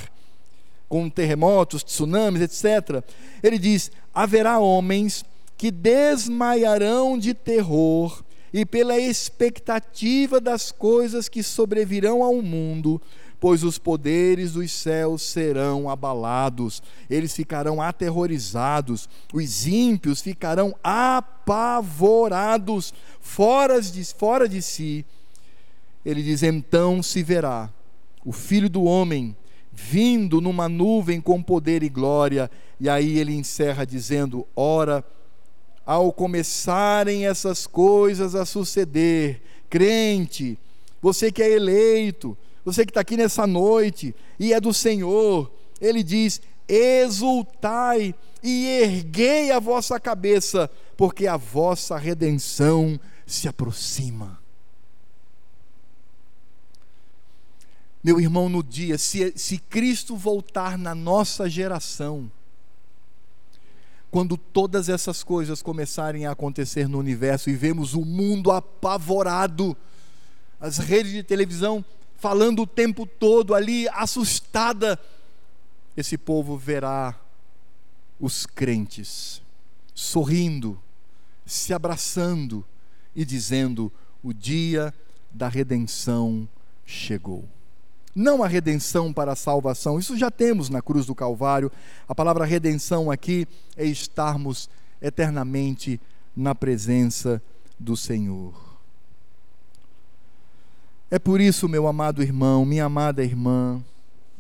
[0.89, 3.03] com terremotos, tsunamis, etc.
[3.43, 5.25] Ele diz: haverá homens
[5.57, 13.01] que desmaiarão de terror e pela expectativa das coisas que sobrevirão ao mundo
[13.41, 22.13] pois os poderes dos céus serão abalados, eles ficarão aterrorizados, os ímpios ficarão apavorados,
[23.21, 25.07] fora de, fora de si.
[26.05, 27.71] Ele diz: então se verá
[28.25, 29.37] o filho do homem
[29.73, 35.05] vindo numa nuvem com poder e glória, e aí ele encerra dizendo: ora
[35.87, 40.59] ao começarem essas coisas a suceder, crente,
[41.01, 42.37] você que é eleito,
[42.69, 45.51] você que está aqui nessa noite e é do Senhor,
[45.81, 54.39] Ele diz: exultai e erguei a vossa cabeça, porque a vossa redenção se aproxima.
[58.05, 62.31] Meu irmão, no dia, se, se Cristo voltar na nossa geração,
[64.11, 69.77] quando todas essas coisas começarem a acontecer no universo e vemos o mundo apavorado,
[70.61, 71.85] as redes de televisão
[72.19, 74.99] falando o tempo todo ali, assustada,
[75.97, 77.19] esse povo verá
[78.21, 79.41] os crentes
[79.95, 80.81] sorrindo,
[81.47, 82.65] se abraçando
[83.15, 83.91] e dizendo:
[84.23, 84.93] o dia
[85.31, 86.49] da redenção
[86.85, 87.45] chegou.
[88.15, 91.71] Não a redenção para a salvação, isso já temos na cruz do Calvário.
[92.09, 93.47] A palavra redenção aqui
[93.77, 94.69] é estarmos
[95.01, 96.01] eternamente
[96.35, 97.41] na presença
[97.79, 98.68] do Senhor.
[101.11, 103.83] É por isso, meu amado irmão, minha amada irmã,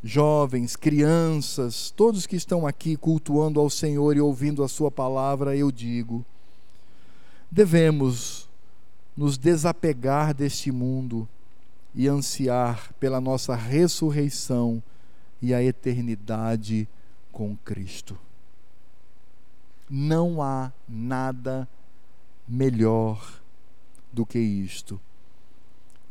[0.05, 5.73] jovens, crianças, todos que estão aqui cultuando ao Senhor e ouvindo a Sua palavra, eu
[5.73, 6.23] digo:
[7.51, 8.47] devemos
[9.17, 11.27] nos desapegar deste mundo
[11.95, 14.83] e ansiar pela nossa ressurreição
[15.41, 16.87] e a eternidade
[17.33, 18.19] com Cristo.
[19.89, 21.67] Não há nada
[22.47, 23.41] melhor
[24.13, 25.01] do que isto.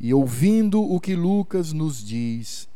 [0.00, 2.68] E ouvindo o que Lucas nos diz,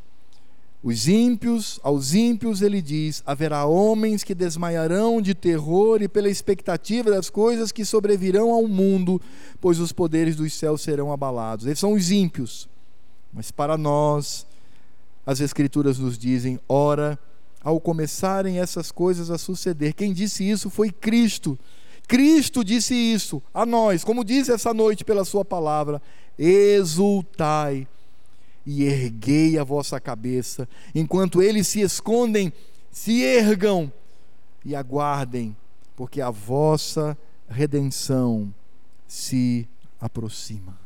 [0.83, 7.09] os ímpios, aos ímpios ele diz: haverá homens que desmaiarão de terror e pela expectativa
[7.09, 9.21] das coisas que sobrevirão ao mundo,
[9.61, 11.67] pois os poderes dos céus serão abalados.
[11.67, 12.69] Eles são os ímpios.
[13.33, 14.45] Mas para nós,
[15.25, 17.17] as Escrituras nos dizem: ora,
[17.63, 21.57] ao começarem essas coisas a suceder, quem disse isso foi Cristo.
[22.09, 26.03] Cristo disse isso a nós, como diz essa noite pela Sua palavra:
[26.39, 27.87] exultai
[28.65, 32.53] e erguei a vossa cabeça, enquanto eles se escondem,
[32.91, 33.93] se ergam
[34.65, 35.57] e aguardem,
[35.97, 37.17] porque a vossa
[37.49, 38.53] redenção
[39.07, 39.69] se
[40.01, 40.79] aproxima.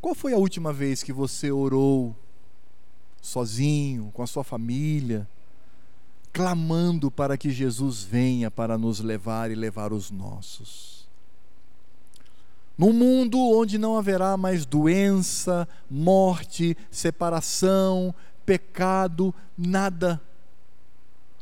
[0.00, 2.16] Qual foi a última vez que você orou
[3.20, 5.28] sozinho, com a sua família,
[6.32, 11.01] clamando para que Jesus venha para nos levar e levar os nossos?
[12.76, 18.14] Num mundo onde não haverá mais doença, morte, separação,
[18.46, 20.20] pecado, nada.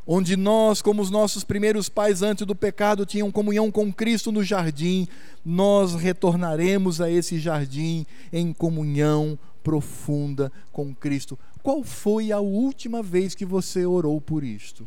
[0.07, 4.43] Onde nós, como os nossos primeiros pais antes do pecado, tinham comunhão com Cristo no
[4.43, 5.07] jardim,
[5.45, 11.39] nós retornaremos a esse jardim em comunhão profunda com Cristo.
[11.63, 14.87] Qual foi a última vez que você orou por isto?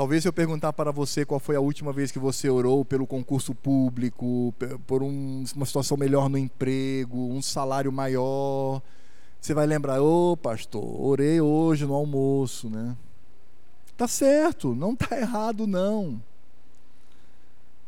[0.00, 3.06] Talvez se eu perguntar para você qual foi a última vez que você orou pelo
[3.06, 4.54] concurso público,
[4.86, 8.80] por um, uma situação melhor no emprego, um salário maior,
[9.38, 12.96] você vai lembrar, ô oh, pastor, orei hoje no almoço, né?
[13.94, 16.18] Tá certo, não tá errado não.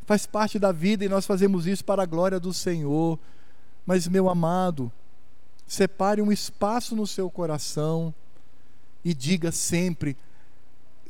[0.04, 3.18] Faz parte da vida e nós fazemos isso para a glória do Senhor.
[3.86, 4.92] Mas meu amado,
[5.66, 8.12] separe um espaço no seu coração
[9.02, 10.14] e diga sempre: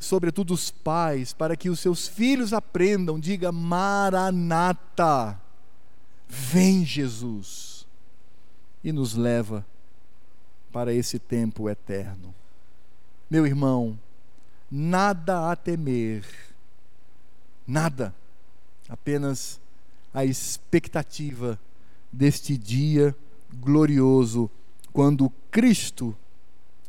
[0.02, 5.40] sobretudo os pais, para que os seus filhos aprendam, diga Maranata,
[6.28, 7.86] vem Jesus,
[8.82, 9.64] e nos leva
[10.72, 12.34] para esse tempo eterno.
[13.30, 13.98] Meu irmão,
[14.70, 16.26] nada a temer,
[17.66, 18.14] nada,
[18.88, 19.60] apenas
[20.12, 21.58] a expectativa
[22.12, 23.16] deste dia
[23.54, 24.50] glorioso,
[24.92, 26.14] quando Cristo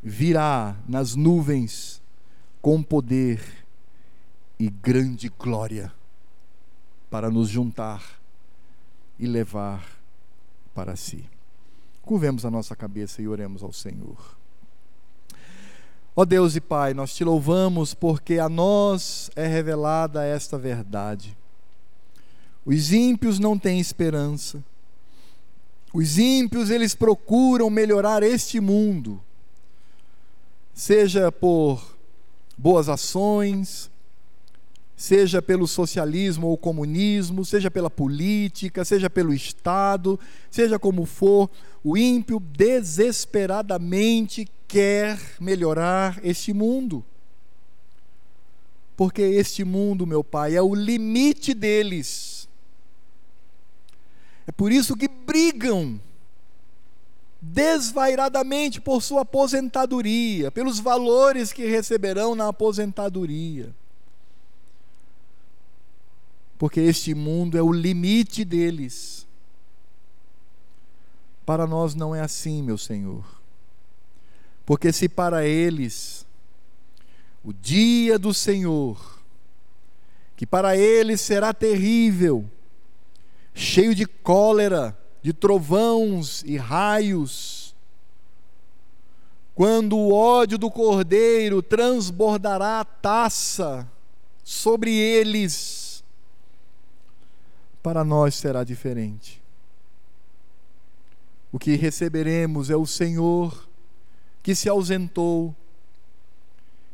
[0.01, 2.03] virá nas nuvens
[2.64, 3.43] com poder
[4.57, 5.91] e grande glória
[7.09, 8.01] para nos juntar
[9.20, 9.86] e levar
[10.74, 11.26] para si.
[12.03, 14.38] Curvemos a nossa cabeça e oremos ao Senhor.
[16.16, 21.36] Ó Deus e Pai, nós te louvamos porque a nós é revelada esta verdade.
[22.66, 24.64] Os ímpios não têm esperança.
[25.93, 29.22] Os ímpios, eles procuram melhorar este mundo,
[30.74, 31.93] seja por
[32.58, 33.91] boas ações,
[34.95, 40.18] seja pelo socialismo ou comunismo, seja pela política, seja pelo Estado,
[40.49, 41.49] seja como for,
[41.84, 47.04] o ímpio desesperadamente quer melhorar este mundo.
[48.95, 52.47] Porque este mundo, meu Pai, é o limite deles.
[54.47, 55.99] É por isso que brigam
[57.46, 63.76] desvairadamente por sua aposentadoria, pelos valores que receberão na aposentadoria.
[66.58, 69.28] Porque este mundo é o limite deles.
[71.46, 73.26] Para nós não é assim, meu Senhor.
[74.66, 76.26] Porque se para eles
[77.44, 79.20] o dia do Senhor,
[80.38, 82.50] que para eles será terrível,
[83.54, 87.74] cheio de cólera, de trovões e raios.
[89.55, 93.89] Quando o ódio do cordeiro transbordará a taça
[94.43, 96.03] sobre eles,
[97.82, 99.41] para nós será diferente.
[101.51, 103.69] O que receberemos é o Senhor
[104.41, 105.55] que se ausentou,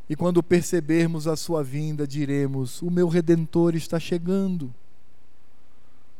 [0.07, 4.73] e quando percebermos a sua vinda, diremos: O meu redentor está chegando,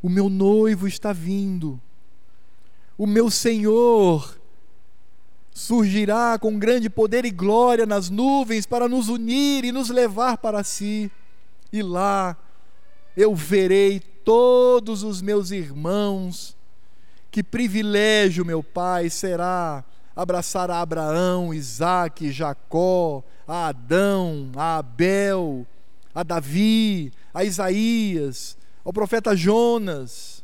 [0.02, 1.80] o meu noivo está vindo
[3.00, 4.38] o meu Senhor
[5.54, 10.66] surgirá com grande poder e glória nas nuvens para nos unir e nos levar para
[10.66, 11.10] si.
[11.72, 12.36] E lá
[13.16, 16.58] eu verei todos os meus irmãos.
[17.32, 19.82] Que privilégio, meu Pai, será
[20.14, 25.66] abraçar a Abraão, Isaac, Jacó, a Adão, a Abel,
[26.14, 30.39] a Davi, a Isaías, ao profeta Jonas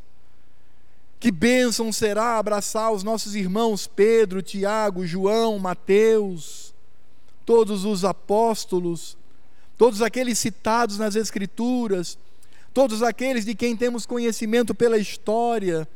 [1.25, 6.71] que bênção será abraçar os nossos irmãos Pedro, Tiago, João, Mateus,
[7.43, 9.17] todos os apóstolos,
[9.75, 12.15] todos aqueles citados nas Escrituras,
[12.71, 15.87] todos aqueles de quem temos conhecimento pela história.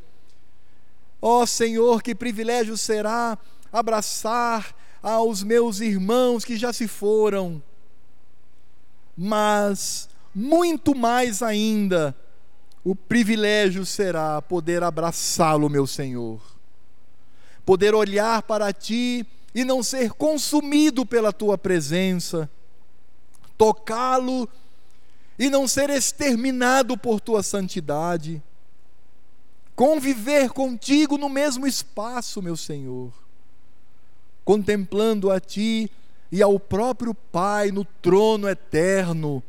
[1.21, 3.37] Ó oh, Senhor, que privilégio será
[3.71, 7.61] abraçar aos meus irmãos que já se foram,
[9.15, 12.15] mas muito mais ainda
[12.83, 16.41] o privilégio será poder abraçá-lo, meu Senhor,
[17.65, 22.49] poder olhar para ti e não ser consumido pela tua presença,
[23.57, 24.47] tocá-lo
[25.37, 28.41] e não ser exterminado por tua santidade,
[29.75, 33.11] conviver contigo no mesmo espaço, meu Senhor,
[34.45, 35.91] contemplando a ti
[36.31, 39.43] e ao próprio Pai no trono eterno,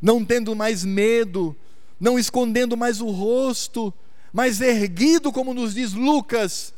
[0.00, 1.54] não tendo mais medo
[2.00, 3.92] não escondendo mais o rosto,
[4.32, 6.72] mas erguido, como nos diz Lucas,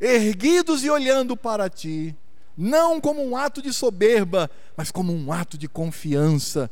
[0.00, 2.16] erguidos e olhando para ti,
[2.56, 6.70] não como um ato de soberba, mas como um ato de confiança,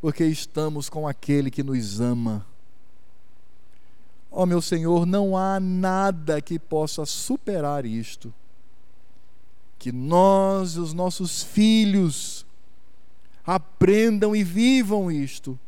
[0.00, 2.44] porque estamos com aquele que nos ama.
[4.32, 8.32] Ó oh, meu Senhor, não há nada que possa superar isto.
[9.78, 12.46] Que nós e os nossos filhos
[13.44, 15.58] aprendam e vivam isto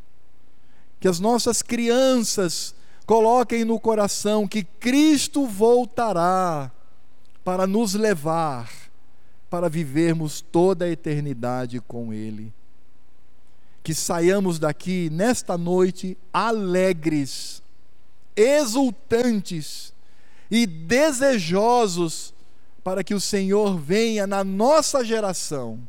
[1.03, 2.73] que as nossas crianças
[3.05, 6.71] coloquem no coração que Cristo voltará
[7.43, 8.71] para nos levar
[9.49, 12.53] para vivermos toda a eternidade com Ele.
[13.83, 17.61] Que saiamos daqui nesta noite alegres,
[18.33, 19.93] exultantes
[20.49, 22.33] e desejosos
[22.81, 25.85] para que o Senhor venha na nossa geração,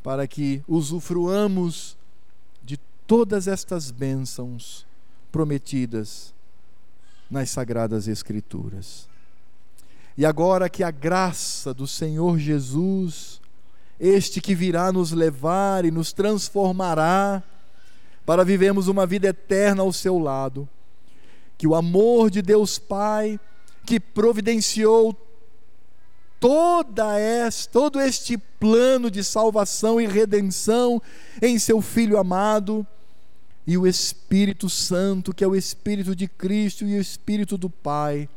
[0.00, 2.00] para que usufruamos
[3.06, 4.86] todas estas bênçãos
[5.30, 6.34] prometidas
[7.30, 9.08] nas Sagradas Escrituras.
[10.16, 13.40] E agora que a graça do Senhor Jesus,
[13.98, 17.42] este que virá nos levar e nos transformará
[18.26, 20.68] para vivermos uma vida eterna ao seu lado,
[21.56, 23.40] que o amor de Deus Pai,
[23.86, 25.16] que providenciou
[26.38, 31.00] toda esta, todo este plano de salvação e redenção
[31.40, 32.86] em seu Filho amado,
[33.66, 38.28] e o Espírito Santo, que é o Espírito de Cristo e o Espírito do Pai,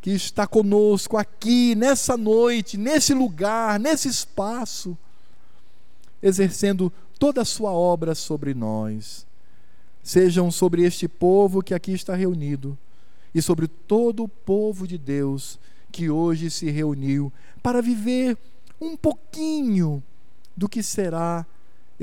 [0.00, 4.96] que está conosco aqui, nessa noite, nesse lugar, nesse espaço,
[6.22, 9.26] exercendo toda a sua obra sobre nós.
[10.02, 12.76] Sejam sobre este povo que aqui está reunido
[13.32, 15.58] e sobre todo o povo de Deus
[15.92, 17.32] que hoje se reuniu
[17.62, 18.36] para viver
[18.80, 20.02] um pouquinho
[20.56, 21.46] do que será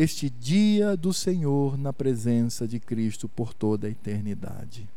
[0.02, 4.88] este dia do Senhor na presença de Cristo por toda a eternidade.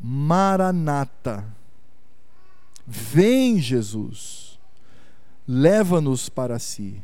[0.00, 1.44] Maranata,
[2.86, 4.58] vem Jesus,
[5.46, 7.02] leva-nos para si,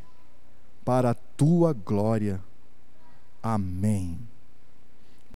[0.82, 2.42] para a tua glória.
[3.42, 4.18] Amém.